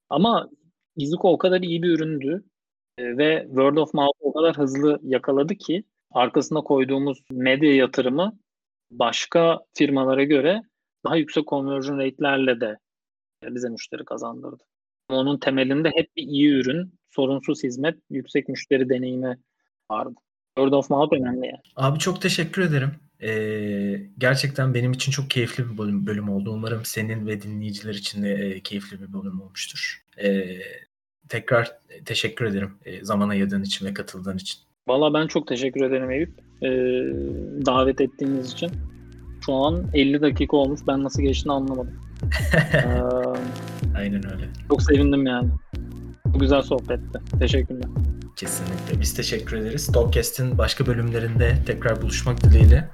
ama 0.10 0.50
Izuku 0.98 1.30
o 1.30 1.38
kadar 1.38 1.62
iyi 1.62 1.84
bir 1.84 1.90
üründü 1.90 2.44
e, 2.98 3.18
ve 3.18 3.44
word 3.48 3.78
of 3.78 3.94
mouth 3.94 4.18
o 4.20 4.34
kadar 4.34 4.58
hızlı 4.58 5.00
yakaladı 5.04 5.56
ki 5.56 5.84
arkasına 6.12 6.62
koyduğumuz 6.62 7.24
medya 7.32 7.76
yatırımı 7.76 8.40
başka 8.92 9.60
firmalara 9.74 10.24
göre 10.24 10.62
daha 11.06 11.16
yüksek 11.16 11.48
conversion 11.48 11.98
rate'lerle 11.98 12.62
de 12.62 12.78
bize 13.44 13.70
müşteri 13.70 14.06
kazandırdı. 14.06 14.64
Onun 15.10 15.38
temelinde 15.38 15.92
hep 15.96 16.16
bir 16.16 16.24
iyi 16.24 16.50
ürün, 16.50 16.94
sorunsuz 17.10 17.64
hizmet, 17.64 17.98
yüksek 18.10 18.50
müşteri 18.50 18.90
deneyimi 18.90 19.38
vardı. 19.92 20.16
Word 20.60 20.74
of 20.74 20.90
mouth 20.90 21.14
önemli 21.14 21.46
yani. 21.46 21.62
Abi 21.76 22.00
çok 22.00 22.22
teşekkür 22.22 22.62
ederim. 22.62 22.92
Ee, 23.24 24.02
gerçekten 24.18 24.74
benim 24.74 24.92
için 24.92 25.12
çok 25.12 25.30
keyifli 25.30 25.72
bir 25.72 25.78
bölüm, 25.78 26.06
bölüm 26.06 26.30
oldu. 26.30 26.52
Umarım 26.52 26.86
senin 26.86 27.28
ve 27.28 27.42
dinleyiciler 27.42 27.94
için 27.94 28.24
de 28.24 28.34
e, 28.34 28.60
keyifli 28.60 29.02
bir 29.02 29.14
bölüm 29.14 29.42
olmuştur. 29.42 30.04
Ee, 30.24 30.44
tekrar 31.30 31.72
teşekkür 32.06 32.46
ederim 32.46 32.72
e, 32.86 33.06
zaman 33.06 33.30
ayırdığın 33.30 33.64
için 33.64 33.86
ve 33.86 33.94
katıldığın 33.94 34.38
için. 34.38 34.60
Valla 34.88 35.14
ben 35.14 35.28
çok 35.28 35.48
teşekkür 35.48 35.82
ederim 35.82 36.12
Eyüp. 36.12 36.32
Ee, 36.62 36.68
davet 37.66 38.02
ettiğiniz 38.02 38.54
için. 38.54 38.72
Şu 39.46 39.54
an 39.54 39.86
50 39.94 40.22
dakika 40.22 40.58
olmuş. 40.58 40.82
Ben 40.88 41.04
nasıl 41.04 41.22
geçtiğini 41.22 41.54
anlamadım. 41.54 41.94
ee, 42.74 43.98
Aynen 43.98 44.32
öyle. 44.34 44.50
Çok 44.70 44.82
sevindim 44.82 45.26
yani. 45.26 45.50
Bu 46.26 46.40
güzel 46.40 46.62
sohbetti. 46.62 47.20
Teşekkürler. 47.40 47.90
Kesinlikle. 48.40 49.02
Biz 49.02 49.14
teşekkür 49.14 49.58
ederiz. 49.58 49.88
Talkcast'in 49.92 50.58
başka 50.58 50.86
bölümlerinde 50.86 51.58
tekrar 51.66 52.02
buluşmak 52.02 52.44
dileğiyle. 52.44 52.90